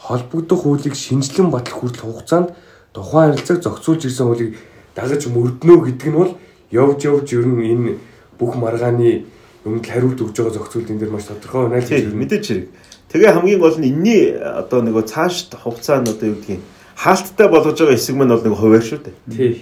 [0.00, 2.48] холбогдох хуулийг шинжилэн батлах хүртэл хугацаанд
[2.94, 4.56] тухайн харилцааг зохицуулж ирсэн хуулийг
[4.94, 6.32] дагаж мөрднө гэдэг нь бол
[6.70, 7.92] явж явж ер нь энэ
[8.38, 9.24] бүх маргааны
[9.64, 12.66] өмнө хариулт өгж байгаа зохицуулт энэ дэр маш тодорхой байна л гэж мэдээж хэрэг.
[13.12, 16.62] Тэгээ хамгийн гол нь энэний одоо нөгөө цааш хугацаа нь одоо юу гэдгийг
[16.96, 19.14] хаалттай болгож байгаа хэсэг маань бол нэг хуваар шүү дээ.
[19.30, 19.52] Тий.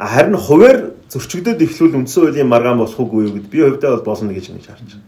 [0.00, 4.32] Харин хуваар зөрчигдөд ихлүүл үндсэн хуулийн маргаан болох уугүй юу гэд би хувьдаа бол болно
[4.32, 5.04] гэж ингэж харж байна.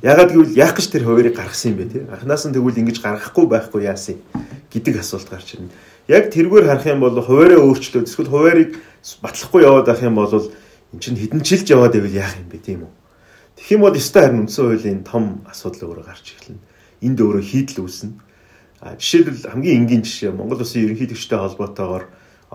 [0.00, 2.02] Ягаад гэвэл яах гэж тэр хуваарийг гаргасан юм бэ тий?
[2.08, 4.16] Анханаас нь тэгвэл ингэж гаргахгүй байхгүй яасан
[4.72, 5.68] гэдэг асуулт гарч ирнэ.
[6.08, 8.80] Яг тэргээр харах юм бол хуваараа өөрчлөөд эсвэл хуваарийг
[9.20, 12.80] батлахгүй яваад байх юм бол эн чинь хідэн жилж яваад байвал яах юм бэ тийм
[12.88, 12.92] үү?
[13.60, 16.64] Тэгэх юм бол өстой харин үндсэн хуулийн том асуудал өөрөө гарч эхэлнэ.
[17.04, 18.12] Энд өөрөө хийдэл үүснэ.
[18.80, 22.04] А жишээлбэл хамгийн энгийн жишээ Монгол Улсын ерөнхийлөгчтэй холбоотойгоор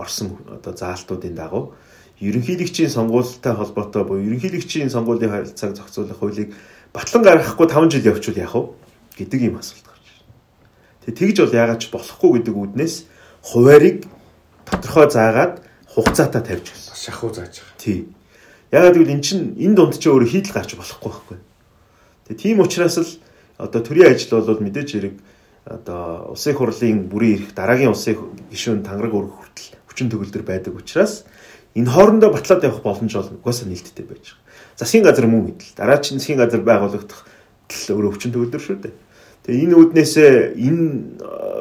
[0.02, 1.74] орсон одоо заалтуудын дагуу
[2.22, 6.54] ерөнхийлөгчийн сонгуультай холбоотой буюу ерөнхийлөгчийн сонгуулийн харилцааг зохицуулах хуулийг
[6.93, 8.62] батлан гаргахгүй 5 жил явчвал яах вэ
[9.18, 10.34] гэдэг юм асуулт гарч байна.
[11.02, 12.95] Тэгээ тэгж бол яагаад ч болохгүй гэдэг үүднээс
[13.41, 13.97] хуваарийг
[14.70, 15.54] тодорхой заагаад
[15.89, 16.93] хугацаатаа тавьж гисэн.
[16.93, 17.82] Шахуу зааж байгаа.
[17.82, 17.99] Тий.
[18.70, 21.38] Яагаад гэвэл эн чинь энэ дунд ч өөрөө хийдэл гарч болохгүй байхгүй.
[22.30, 23.10] Тэгээ тийм учраас л
[23.58, 25.16] одоо төрийн ажил бол мэдээж хэрэг
[25.66, 28.18] одоо улсын хурлын бүрийн эрх дараагийн улсын
[28.54, 31.28] гишүүн тангараг өргөх хүртэл хүчин төгөлдөр байдаг учраас
[31.76, 34.42] энэ хоорондоо батлаад явах боломж бол угаасаа нээлттэй байж байгаа
[34.82, 37.22] засгийн газар мөн гэдэл дараагийн засгийн газар байгуулагдах
[37.70, 38.94] өөрөө өвчин төгөлдөр шүү дээ.
[39.46, 40.86] Тэгээ энэ үүднээсээ энэ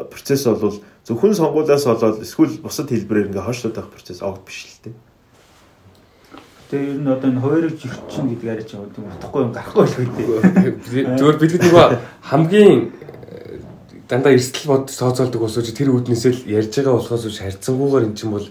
[0.08, 4.80] процесс бол зөвхөн сонгуулиас болоод эсвэл бусад хэлбэрээр ингээ хойшлоод авах процесс огт биш л
[4.88, 4.94] дээ.
[6.70, 9.96] Тэгээ ер нь одоо энэ хоёрыг зөрчин гэдэг яриач яваад тийм утгагүй юм гарахгүй л
[10.00, 11.18] үү.
[11.18, 11.86] Зүгээр билэг нөгөө
[12.24, 12.78] хамгийн
[14.10, 18.18] дандаа эрсдэл бод тооцоолдог ус учраас тэр үүднээсээ л ярьж байгаа болохоос биш харьцангуйгаар эн
[18.18, 18.46] чинь бол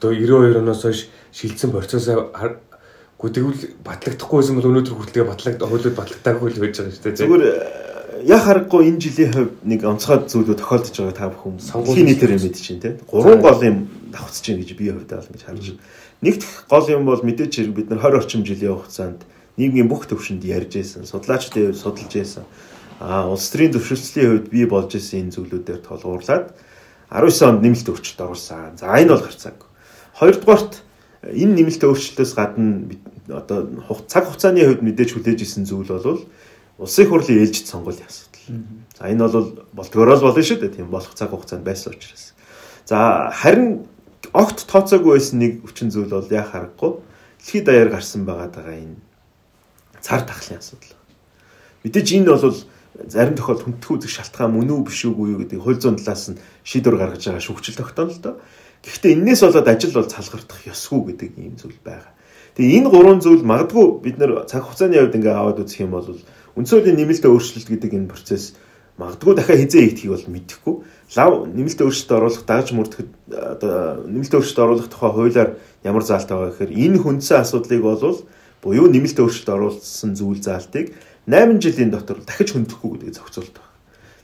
[0.00, 2.32] одоо 92 оноос хойш шилжсэн процессоо
[3.22, 7.20] Гэхдээ тэгвэл батлагдахгүйсэн бол өнөөдөр хүртэл батлагдах хуулиуд батлагдаагүй л байж байгаа шүү дээ.
[7.22, 7.44] Зүгээр
[8.26, 12.58] яг харахгүй энэ жилийн хувьд нэг онцгой зүйлүүд тохиолдож байгаа та бүхэн сонгуулийн нийтээр мэдэж
[12.58, 12.98] чинь тийм.
[13.06, 13.78] Гурван гол юм
[14.10, 15.82] давхцж чинь гэж би хувьдаа бол ингэж харж байна.
[16.18, 19.20] Нэгт гол юм бол мэдээж хэрэг бид нар 20 орчим жилийн хугацаанд
[19.54, 22.42] нийгмийн бүх төвшөнд ярьж байсан, судлаачдын хувьд судалж байсан.
[23.02, 26.54] Улс төрийн төвшөлтлийн хувьд бий болж исэн энэ зүйлүүдээр толгуурлаад
[27.10, 28.78] 19 онд нэмэлт өөрчлөлт оруулсан.
[28.78, 29.68] За энэ бол харцаагүй.
[30.22, 30.74] Хоёрдугаарт
[31.26, 32.94] энэ нэмэлт өөрчлөлтөөс гадна
[33.26, 33.66] одоо
[34.06, 36.22] цаг хугацааны хувьд мэдээж хүлээж исэн зүйл бол
[36.78, 38.46] улсын хурлын ээлжид сонгуулийн асуудал.
[38.94, 40.76] За энэ бол болдгороо л болно шүү дээ.
[40.78, 42.38] Тийм болох цаг хугацаанд байсан учраас.
[42.86, 43.86] За харин
[44.30, 47.02] огт тооцоогүй байсан нэг хүчин зүйл бол яа харахгүй
[47.42, 48.96] дэлхийд даяар гарсан байгаа энэ
[50.00, 50.96] цар тахлын асуудал.
[51.84, 52.56] Мэдээж энэ бол
[53.08, 56.40] зарим тохиолдолд хүндэх үзэх шалтгаан мөн үү биш үгүй юу гэдэг хууль зүйн талаас нь
[56.66, 58.34] шийдвэр гаргаж байгаа шүүгчл тогтоолдоо.
[58.82, 62.12] Гэхдээ энээс болоод ажил бол салгардах ёсгүй гэдэг ийм зүйл байгаа.
[62.58, 66.06] Тэгээ энэ гурван зүйл магадгүй бид нэр цаг хугацааны хувьд ингээ аваад үзэх юм бол
[66.58, 68.58] үндсөлийн нэмэлтээ өөрчлөлт гэдэг энэ процесс
[69.00, 70.74] магадгүй дахиад хизээ хийдгийг бол мэдэхгүй.
[71.16, 75.50] Лав нэмэлтээ өөрчлөлт оруулах дааж мөрдөхөд одоо нэмэлтээ өөрчлөлт оруулах тухай хуулиар
[75.80, 78.20] ямар заалт байгаа гэхээр энэ хүндсэн асуудлыг бол
[78.60, 80.92] буюу нэмэлтээ өөрчлөлт оруулсан зүйл заалтыг
[81.26, 83.72] 8 жилийн дотор дахиж хөндөхгүй гэдэг зохицуулт байна.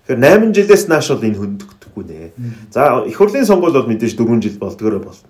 [0.09, 2.32] Тэгэхээр 8 жилээс нааш бол энэ хөндөгдөхгүй нэ.
[2.74, 5.28] За их хурлын сонгуул бол мэдээж 4 жил болдгороо болно.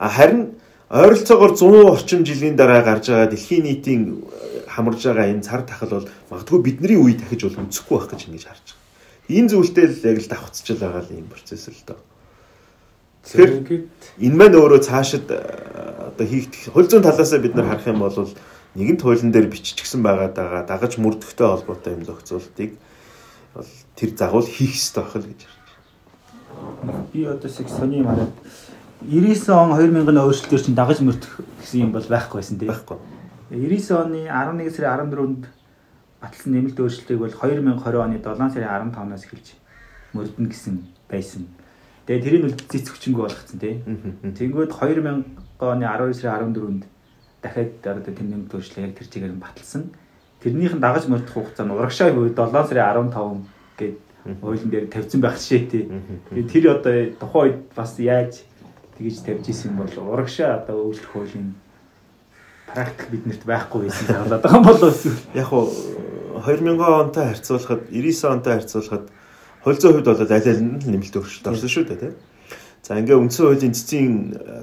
[0.00, 0.56] А харин
[0.88, 5.90] ойролцоогоор 100 орчим жилийн дараа гарч байгаа дэлхийн нийтийн э, хамарж байгаа энэ цар тахал
[5.90, 8.80] бол магадгүй бидний үе дахиж бол үсэхгүй байх гэж ингэж харж байгаа.
[9.28, 12.00] Энэ зүйлтэй л яг л давхцчихл байгаа л юм процесс л доо.
[13.28, 13.84] Тэгэхээр
[14.24, 15.38] энэ маань өөрөө цаашид э,
[16.10, 18.16] одоо хийх хууль зүйн талаас бид нар харах юм бол
[18.74, 22.78] нэгэнт хуулийн дээр биччихсэн байгаа даа дагаж мөрдөхтэй холбоотой юм зохицуултыг
[23.54, 23.66] бол
[23.98, 27.06] тэр загвал хийх ёстой байх л гэж байна.
[27.12, 28.30] Би одоо сэг сони мараад
[29.02, 32.98] 99 он 2000-ны өөрчлөлтөөр чинь дагаж мөрдөх гэсэн юм бол байхгүй байсан тийм байхгүй.
[33.50, 35.44] 99 оны 11 сарын 14-нд
[36.22, 39.48] батлсан нэмэлт өөрчлөлтийг бол 2020 оны 7 сарын 15-наас эхэлж
[40.14, 40.74] мөрдөн гэсэн
[41.10, 41.48] байсан.
[42.06, 43.82] Тэгээ тэрийг бол зэц хүчингүй болгоцсон тийм.
[44.36, 45.26] Тэнгүүд 2000
[45.58, 46.84] оны 12 сарын 14-нд
[47.42, 49.90] дахиад одоо тэр нэмэлт өөрчлөлт яг тэр чигээр нь баталсан.
[50.40, 53.44] Тэрнийх нь дагаж мөрдөх хугацаа нь урагшаа үед 7 сарын 15
[53.80, 53.98] гээд
[54.40, 55.84] хуулийн дээр тавьсан байх шээ тий.
[56.32, 58.44] Тэгээ тэр одоо тухайн үед бас яаж
[59.00, 61.56] тэгэж тавьж исэн бол урагшаа одоо өвлөх хуулийн
[62.68, 65.16] практик биднэрт байхгүй байсан болоод байгаа юм болов уу?
[65.34, 65.68] Яг уу
[66.44, 69.04] 2000 онтой харьцуулахад 99 онтой харьцуулахад
[69.64, 72.14] зүйн хувьд бол аль аль нь нэмэлт өөрчлөлт орсон шүү дээ тийм.
[72.84, 74.14] За ингээ үндсэн хуулийн цэцгийн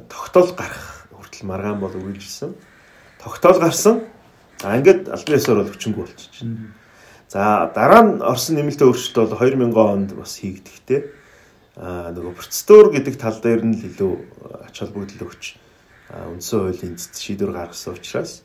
[0.09, 0.96] тогтоол гарах
[1.37, 2.55] хүртэл маргаан бол үргэлжилсэн.
[3.21, 4.01] Тогтоол гарсан.
[4.59, 6.73] За ингээд албан ёсоор бол хүчингүй болчихсон.
[7.29, 11.13] За дараа нь орсон нэмэлт өөрчлөлт бол 2000 онд бас хийгдэхтэй
[11.77, 14.13] а нөгөө процедур гэдэг тал дээр нь л илүү
[14.65, 15.43] ач холбогдол өгч
[16.09, 18.41] үндсэн хуулийн эцэд шийдвэр гаргасан учраас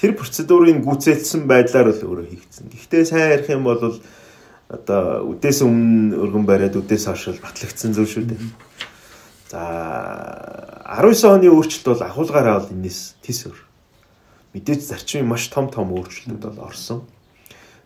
[0.00, 2.72] тэр процедурыг гүйцэлсэн байдлаар л өөрөө хийгдсэн.
[2.72, 4.00] Гэхдээ сайн ярих юм бол
[4.72, 8.40] одоо үдээс өмнө өргөн бариад үдээс хойш батлагдсан зүйл шүү дээ.
[9.52, 13.58] За 19 оны өөрчлөлт бол ахуулгаараа бол энэс тис өр.
[14.56, 17.04] Мэдээж зарчмын маш том том өөрчлөлтүүд бол орсон.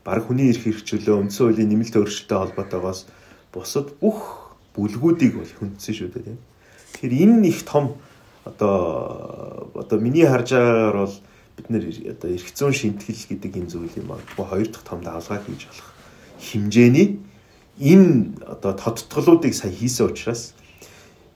[0.06, 3.00] Бараг хүний эрх хэрэгчлөө үндсэн хуулийн нэмэлт өөрчлөлттэй холбоотойгоос
[3.50, 6.38] бусад бүх бүлгүүдийг бол хүндсэн шүү дээ тийм.
[7.02, 7.98] Тэгэхээр энэ их том
[8.46, 11.16] одоо одоо миний харж байгаагаар бол
[11.58, 14.22] бид нэр одоо эрх зүйн шинтгэл гэдэг энэ зүйл юм аа.
[14.38, 15.90] Хоёр дахь том давалгаа хийж болох
[16.38, 17.18] хэмжээний
[17.82, 20.54] энэ одоо тодтголуудыг сая хийсэн учраас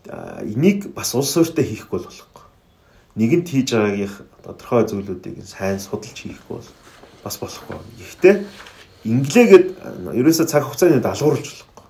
[0.09, 2.45] энийг бас улс өөртөө хийхгүй болохгүй.
[3.21, 6.71] Нэгэнт хийж байгаагийнх тодорхой зүйлүүдийг сайн судалж хийхгүй бол
[7.25, 7.77] бас болохгүй.
[8.01, 8.35] Гэхдээ
[9.05, 9.67] инглээгээд
[10.17, 11.87] ерөөсөө цаг хугацааны даалгавруулж болохгүй.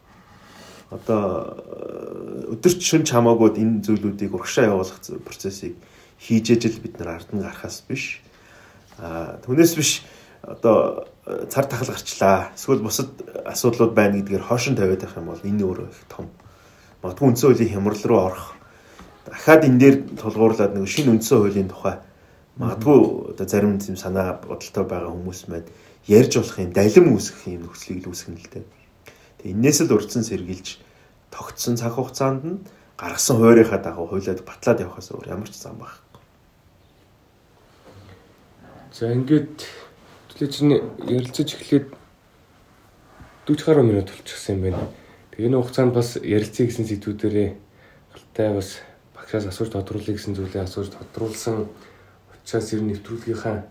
[0.90, 1.22] Одоо
[2.50, 5.78] өдөрч шөн чамаагууд энэ зүйлүүдийг урагшаа явуулах процессыг
[6.18, 8.18] хийж ижил бид нар ард нь гарахаас биш.
[8.98, 10.02] А түүнээс биш
[10.42, 11.06] одоо
[11.48, 12.50] цар тахал гарчлаа.
[12.58, 13.10] Эсвэл бусад
[13.46, 16.26] асуудлууд байна гэдгээр хойшин тавиад байх юм бол энэ өөрөө их том.
[17.02, 18.46] Магадгүй үндсэн хуулийн хямрал руу орох.
[19.24, 21.96] Дахиад энэ дээр тулгуурлаад нэг шинэ үндсэн хуулийн тухай
[22.60, 25.68] магадгүй одоо зарим юм санаа бодолтой байгаа хүмүүс маань
[26.04, 28.64] ярьж болох юм далим үүсгэх юм нөхцөлийг л үүсгэн л дээ.
[29.40, 30.68] Тэгээ энээс л урдсан сэргийлж
[31.32, 32.60] тогтсон цаг хугацаанд нь
[33.00, 36.20] гаргасан хуурийнхаа дагуу хуулиад батлаад явахаас өөр ямар ч зам байхгүй.
[38.92, 39.56] За ингээд
[40.36, 40.76] төлөө чинь
[41.08, 41.86] ярилцаж эхлээд
[43.48, 44.84] 40 гаруй минут болчихсон юм байна.
[45.40, 47.48] Энэ хугацаанд бас ярилцъя гэсэн сэдвүүдээрээ
[48.12, 48.84] галтай бас
[49.16, 51.64] багшаас асууж тодруулъя гэсэн зүйлээ асууж тодруулсан
[52.28, 53.64] учраас ер нь нэвтрүүлгийнхаа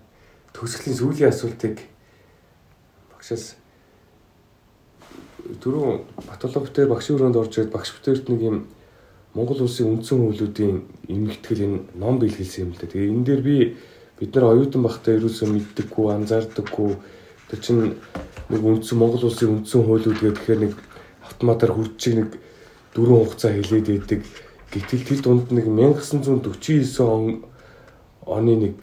[0.58, 1.76] төгсгөлийн сүүлийн асуултыг
[3.14, 3.54] багшаас
[5.62, 5.86] түрүү
[6.26, 8.58] Батулга битэр багшийн өрөөнд орж ирээд багш битэрт нэг юм
[9.38, 10.74] Монгол улсын үндсэн хуулиудын
[11.06, 12.90] эмгэгтгэл энэ ном бэлгэлсэн юм л да.
[12.90, 13.78] Тэгээ энэ дээр би
[14.18, 16.92] бид нар оюутан багтаа ерөөсөө мэддэггүй, анзаардаггүй.
[17.54, 17.94] Тэр чинь
[18.50, 20.74] нэг үндсэн Монгол улсын үндсэн хуулиуд гэхээр нэг
[21.30, 22.30] автоматар хүрчиг нэг
[22.98, 24.22] дөрвөн хугацаа хилээд байдаг.
[24.74, 27.46] Гэтэл тэр дунд нэг 1949 он
[28.26, 28.76] оны нэг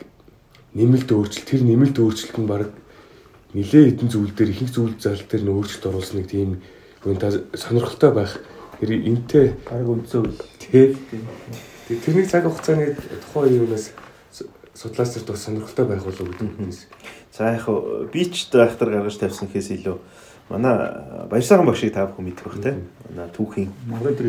[0.75, 2.71] нэмэлт өөрчлөлт тэр нэмэлт өөрчлөлт нь баг
[3.55, 6.63] нилээ хэдэн зүйл дээр их зүйл зал дээр нь өөрчлөлт оруулсан нэг тийм
[7.03, 8.33] хүн та сонирхолтой байх.
[8.81, 10.37] Тэр энтэй баг үйл.
[10.61, 10.95] Тэ.
[11.89, 12.99] Тэрний цаг хугацааны
[13.33, 13.95] тухайн юунаас
[14.75, 16.73] судлаач нарт бас сонирхолтой байх болов гэдэг юм.
[17.33, 17.65] За яг
[18.13, 19.97] би ч байхтар гаргаж тавьсан гэхээс илүү
[20.49, 22.75] манай баяр сайхан багшийг та бүхэн мэдэх бах те.
[23.11, 23.71] Манай түүхийн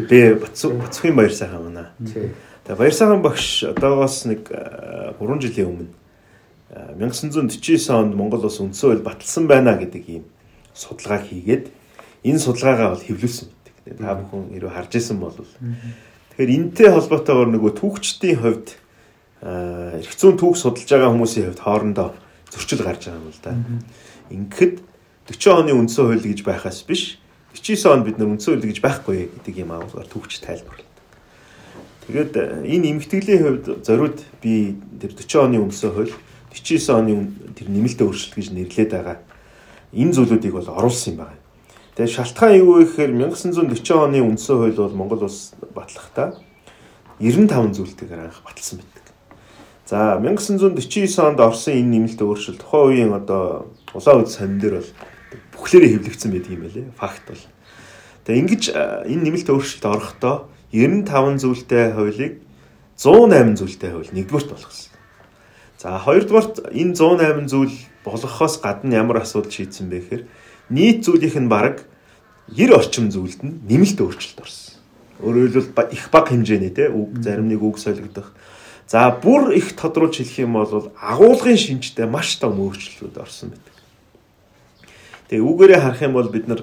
[0.10, 1.86] бэ бацхийн баяр сайхан манай.
[2.02, 5.88] Тэгээ баяр сайхан багш одоогоос нэг 3 жилийн өмнө
[6.74, 10.24] 1949 онд Монгол улс үндсэн хууль баталсан байна гэдэг ийм
[10.74, 11.72] судалгаа хийгээд
[12.26, 13.98] энэ судалгаагаа бол хэвлүүлсэн байдаг.
[13.98, 18.70] Та бүхэн ирүү харж исэн бол тэгэхээр энтэй холбоотойгоор нөгөө түүхчдийн хувьд
[19.42, 22.10] эрх зүйн түүх судалж байгаа хүмүүсийн хувьд хоорондоо
[22.52, 23.54] зөрчил гарч байгаа юм л да.
[24.28, 24.76] Ингээд
[25.28, 27.20] 40 оны үндсэн хууль гэж байхаас биш
[27.52, 30.88] 49 онд бид нар үндсэн хууль гэж байхгүй гэдэг юм аавгаар түүхч тайлбарлаа.
[32.08, 36.14] Тэгээд энэ эмгтгэлийн хувьд зориуд би тэр 40 оны үндсэн хууль
[36.56, 37.14] 49 оны
[37.52, 39.18] тэр нэмэлт өөрчлөлт гэж нэрлээд байгаа
[39.92, 41.44] энэ зүйлүүдийг бол оруулсан юм байна.
[42.00, 46.40] Тэгээ шалтгаан юу вэ гэхээр 1940 оны үндсэн хууль бол Монгол улс батлахдаа
[47.20, 49.06] 95 зүйлтэйгээр анх баталсан байдаг.
[49.88, 54.92] За 1949 онд орсон энэ нэмэлт өөрчлөлт тухайн үеийн одоо улаан үд сонин дээр бол
[55.58, 56.86] бүхлээрээ хэвлэгдсэн байдаг юм байлээ.
[57.02, 57.44] Факт бол.
[58.30, 58.64] Тэгээ ингэж
[59.10, 60.36] энэ нэмэлт өөрчлөлт орохдоо
[60.72, 62.34] 95 зүйлтэй хуулийг
[62.98, 64.92] 108 зүйлтэй хууль нэгдүгürt болгосон.
[65.78, 70.24] За хоёрдугаарт энэ 108 зүйл болгохоос гадна ямар асуудал шийдсэн бэ гэхээр
[70.74, 71.86] нийт зүйлийнх нь бараг
[72.50, 74.76] 90 орчим зүйлд нь нэмэлт өөрчлөлт орсон.
[75.22, 78.34] Өөрөөр хэлбэл их баг хэмжээний те үг зарим нэг үг солигдох.
[78.88, 83.67] За бүр их тодруулж хэлэх юм бол агуулгын шинжтэй маш том өөрчлөлтүүд орсон байдаг.
[85.28, 86.62] Тэгээ үгээрээ харах юм бол бид нар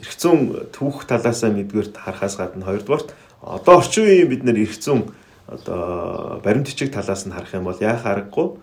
[0.00, 3.12] зүйн түүх талаасаа нэгдүгээр харахаас гадна хоёрдугаарт
[3.44, 5.12] одоо орчин үеийн бид нар зүйн
[5.50, 8.56] одоо баримт бичиг талаас нь харах юм бол яах аргагүй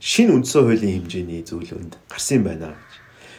[0.00, 2.92] шин үндсэн хуулийн хэмжээний зүйлөнд гарсан байна гэж.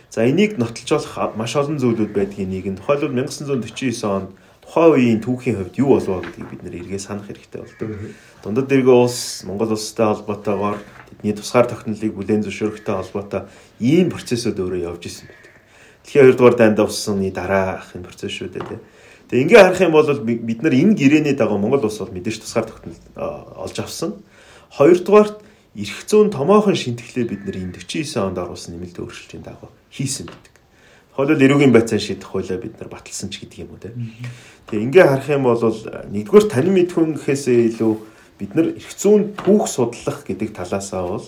[0.10, 4.34] За энийг нотолжуулах маш олон зүйлүүд байдгийн нэг нь тухайлбал 1949 онд
[4.64, 7.90] тухайн үеийн түүхийн хувьд юу болов гэдгийг бид нэр эргээ санах хэрэгтэй болдог.
[8.42, 10.78] Дундад дэргээ улс Монгол улстай холбоотойгоор
[11.18, 13.42] тэдний тусгаар тогтнолыг бүлээн зөвшөөрөхтэй холбоотой
[13.82, 15.54] ийм процессыг өөрөө явж исэн байдаг.
[16.06, 18.78] Дэлхийн хоёрдугаар дайнд усны дараах энэ процесс шүү дээ.
[19.28, 22.70] Тэгээ ингээ харах юм бол бид нар энэ гэрээний дагуу Монгол улс бол мэдээж тусгаар
[22.70, 24.14] тогтнол олж авсан.
[24.78, 25.42] Хоёрдугаарт
[25.74, 30.54] эрх зүйн томоохон шинтгэлээ бид нар энэ 49 онд оруулсан нэмэлт өөрчлөлтийн дагуу хийсэн байдаг.
[31.18, 33.90] Хоолол эрүүгийн байцаан шийдэх хуулиа бид нар баталсан ч гэдэг юм уу те.
[34.70, 37.94] Тэгээ ингээ харах юм бол нэгдүгээр тань мэдхүн гэхээсээ илүү
[38.40, 41.26] бид нар эрх зүйн түүх судлах гэдэг талаасаа бол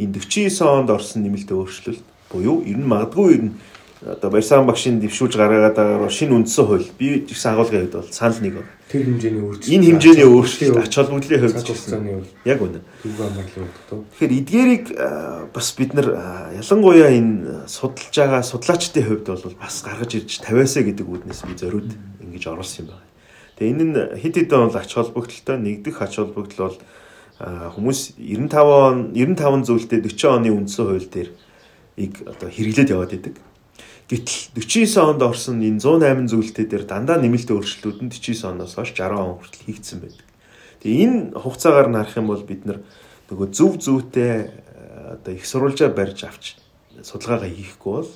[0.00, 3.52] энэ 49 онд орсон нэмэлт өөрчлөлт буюу ер нь магадгүй ер нь
[4.04, 8.40] одоо баярсан багшийн дэвшүүлж гаргаад байгаа шинэ үндсэн хууль би жигсэн агуулгын хувьд бол санал
[8.44, 8.72] нэг байна.
[8.92, 9.72] Тэр хэмжээний өөрчлөлт.
[9.72, 11.56] Энэ хэмжээний өөрчлөлт ач холбогдлын хувьд
[12.44, 12.80] яг үнэ.
[14.20, 14.86] Тэгэхээр эдгээрийг
[15.48, 16.08] бас бид нар
[16.60, 21.90] ялангуяа энэ судалж байгаа судлаачдын хувьд бол бас гаргаж ирж тавиасаа гэдэг үүднээс би зориуд
[22.20, 23.15] ингэж оруулсан юм байна.
[23.56, 26.78] Тэгээ энэ нь хэд хэдэн бол ач холбогдолтой нэгдэх ач холбогдол бол
[27.40, 31.30] хүмүүс 95 он 95 зөвлөлтөд 40 оны үндсэн хууль дээр
[31.96, 33.36] ийг одоо хэрэглээд яваад идэг.
[34.06, 38.92] Гэтэл 49 онд орсон энэ 108 зөвлөлтөд дээр дандаа нэмэлт өөрчлөлтүүд нь 49 оноос хойш
[38.92, 40.26] 60 он хүртэл хийгдсэн байдаг.
[40.80, 44.52] Тэгээ энэ хугацаагаар нарах юм бол бид нөгөө зөв зөвтэй
[45.16, 46.56] одоо их сурвалжаа барьж авч
[47.02, 48.12] судалгаагаа хийхгүй бол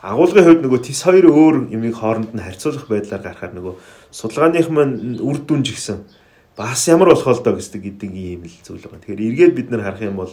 [0.00, 3.74] агуулгын хувьд нөгөө тис хоёр өөр юмыг хооронд нь харьцуулах байдлаар гарахаар нөгөө
[4.16, 6.00] судалгааных маань үр дүн жигсэн
[6.56, 9.04] бас ямар болох ол доо гэдэг гэдэг ийм л зүйл байгаа.
[9.04, 10.32] Тэгэхээр эргээд бид нар харах юм бол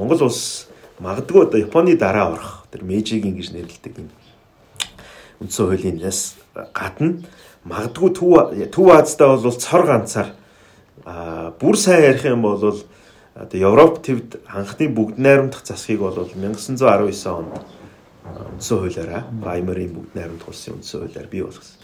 [0.00, 0.68] Монгол улс
[0.98, 4.14] магадгүй одоо Японы дараа орох тэр Мэйжигийн гэж нэрлэдэг энэ
[5.44, 6.20] үндсэн хуулийнаас
[6.72, 7.20] гадна
[7.68, 8.32] магадгүй Төв
[8.72, 10.32] Төв Азтай бол цор ганцаар
[11.60, 12.64] бүр сайн ярих юм бол
[13.36, 16.80] одоо Европ төвд анхны бүгд найрамдах засгийг бол 1919
[17.28, 17.60] онд
[18.56, 21.77] үндсэн хуулиараа Праймерийн бүгд найрамдах улсын үндсэн хуулиар бий болгосон.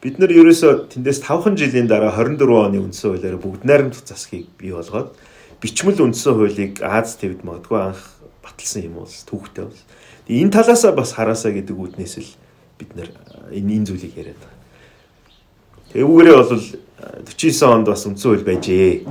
[0.00, 4.72] Бид нар ерөөсөө тэндээс 5хан жилийн дараа 24 оны үндсэн хуулиараа бүгд найрамдах засгийг бий
[4.72, 5.12] болгоод
[5.60, 8.00] бичмэл үндсэн хуулийг Аз төвд магадгүй анх
[8.40, 9.80] баталсан юм бол түүхтэй бол.
[10.24, 12.32] Энэ талаасаа бас хараасаа гэдэг үднээс л
[12.80, 13.12] бид нар
[13.52, 14.56] энэ энэ зүйлийг яриад байгаа.
[15.92, 16.52] Тэвгээрээ бол
[17.28, 19.04] 49 онд бас үндсэн хууль байжээ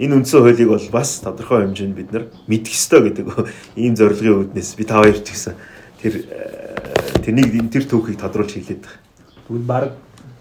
[0.00, 3.28] энэ үндсэн хуулийг бол бас тодорхой хэмжээнд бид нар мэдэх ёстой гэдэг
[3.76, 5.52] ийм зорилгын үүднээс би та хоёрт гэсэн
[6.00, 9.04] тэр э, тэрнийг тэр түүхийг тодруулж хэлээд байгаа.
[9.44, 9.84] Тэгвэл баг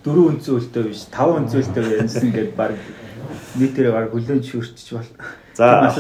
[0.04, 2.76] дөрөв үндсэн хөлтэй биш таван үндсэн хөлтэй ярьсан гэдэг баг
[3.56, 5.10] нийтээр баг хүлэн зөвшөөрчих бол
[5.54, 5.94] За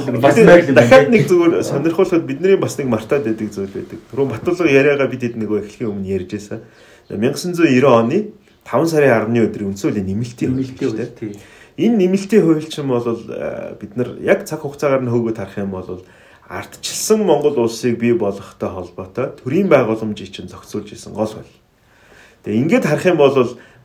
[0.74, 3.99] дахиад нэг зүгээр сонирхолтой бидний бас нэг мартаад байдаг зүйл байдаг.
[4.10, 6.66] Түрүүн Батулга яриагаа бид хэд нөгөө эхлэхийн өмнө ярьж байсан.
[7.14, 8.34] 1990 оны
[8.66, 11.38] 5 сарын 10-ны өдрийн үндсөлийн нэмэлтийн нэмэлтийн тийм
[11.78, 16.06] Энэ нэмэлтийн хуульчин бол э, бид нар яг цаг хугацаагаар нь хөөгд харах юм бол
[16.45, 21.49] ардчилсан Монгол улсыг бий болгохтой холбоотой төрийн байгууламжийг чинь зохицуулж исэн гол хөл.
[22.45, 23.34] Тэгээ ингээд харах юм бол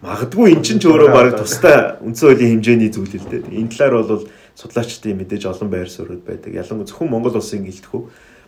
[0.02, 3.50] магадгүй эн чинь ч өөрөө бараг тустай үндсэн хуулийн хэмжээний зүйл л дээ.
[3.50, 6.54] Энэ талаар бол судлаачдын мэдээж олон байр суурьуд байдаг.
[6.54, 8.02] Ялангуяа зөвхөн Монгол улсын гэлтгүү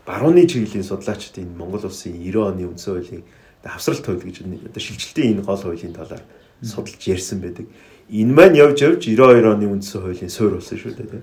[0.06, 3.24] барууны чиглэлийн судлаачдын Монгол улсын 90 оны үндсэн хуулийн
[3.66, 6.22] хавсралт хууль гэж одоо шилжилтийн энэ гол хуулийн талаар
[6.62, 7.66] судалж ярьсан байдаг
[8.10, 11.22] энэ маань явж явж 92 оны үндсэн хуулийн суурь болсон шүү дээ.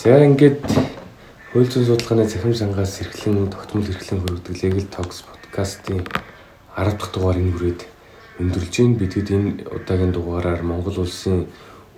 [0.00, 0.64] За ингээд
[1.52, 6.00] хууль зүйн судалгааны захим сангаас эрхлэн тогтмол эрхлэн хөрөгдөг Legal Talks подкастын
[6.76, 7.80] 10 дахь дугаар энэ хүрээд
[8.40, 8.98] өндөрлж байна.
[9.00, 11.46] Бидэд энэ удаагийн дугаараар Монгол улсын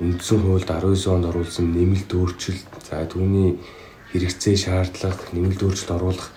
[0.02, 3.62] үндсэн хуульд 19 онд оруулсан нэмэлт өөрчлөлт, за түүний
[4.10, 6.28] хэрэгцээ шаардлага, нэмэлт өөрчлөлт оруулах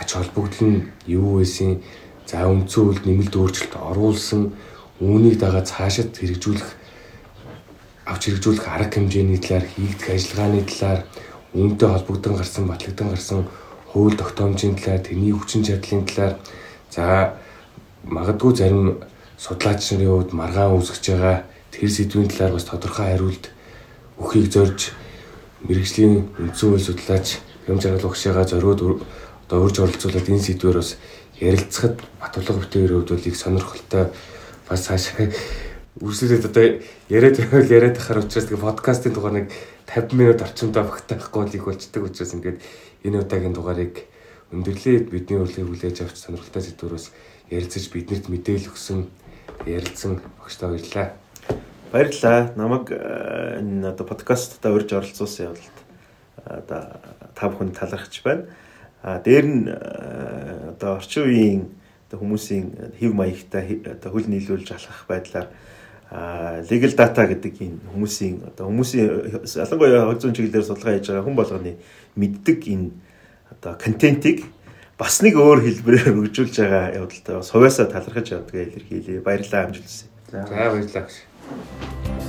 [0.00, 1.84] ач холбогдол нь юу байсан?
[2.24, 4.56] За үндсэн хуульд нэмэлт өөрчлөлт оруулсан
[5.00, 6.68] үүнийг дагаад цаашид хэрэгжүүлэх
[8.08, 11.00] авч хэрэгжүүлэх арга хэмжээний талаар хийгдэх ажиллагааны талаар
[11.54, 13.40] үүнтэй холбогдсон гарсан батлагдсан гарсан
[13.92, 16.34] хууль тогтоомжийн талаар тэрний хүчин чадлын талаар
[16.90, 17.36] за
[18.04, 18.98] магадгүй зарим
[19.38, 21.36] судлаач нарын хувьд маргаан үүсгэж байгаа
[21.70, 23.44] тэр сэдвийн талаар бас тодорхой хариулт
[24.18, 24.80] өгөхийг зорж
[25.66, 27.26] мэрэгжлийн үндсэн хууль судлаач
[27.66, 29.02] юм жаргал багшигаа зориуд
[29.46, 30.96] одоо урьж оролцуулаад энэ сэдвээр бас
[31.38, 34.04] ярилцахад Батулга битээр хувьд бол их сонирхолтой
[34.68, 35.30] бас цаашаа
[36.02, 36.64] үргэлжлүүлээд одоо
[37.08, 39.46] яриад байвал яриад ахаар учраас тэгээ подкастын дугаар нэг
[39.86, 42.58] 50 минут орчимдоо багтаахгүй л их болчдөг учраас ингээд
[43.04, 43.94] энэ удаагийн дугаарыг
[44.50, 47.06] өндөрлөөд бидний урилгыг хүлээж авч сонирхолтой сэдвүүрээс
[47.52, 49.04] ярилцаж биднэрт мэдээлэл өгсөн
[49.68, 51.08] ярилцсан багштай баярлалаа.
[51.92, 52.52] Баярлалаа.
[52.56, 56.82] Намайг э, энэ одоо подкастта урьж оролцуулсан явдалд э, одоо
[57.36, 58.48] та бүхэнд талархаж байна.
[59.02, 61.62] А дээр нь э, одоо орчин үеийн
[62.12, 65.48] хүмүүсийн хэв маягтай одоо хөл нийлүүлж алхах байдлаар
[66.68, 69.08] legal data гэдэг энэ хүмүүсийн одоо хүмүүсийн
[69.48, 71.72] ялангуяа хөл зүйн чиглэлээр судалгаа хийж байгаа хүн болгоны
[72.20, 72.92] мэддэг энэ
[73.48, 74.44] одоо контентийг
[75.02, 79.18] бас нэг өөр хэлбэрээр өгжүүлж байгаа явдалтай сувьяасаа талархаж явдгаа илэрхийлье.
[79.26, 80.06] Баярлалаа амжилт хүсье.
[80.30, 82.21] За баярлалаа.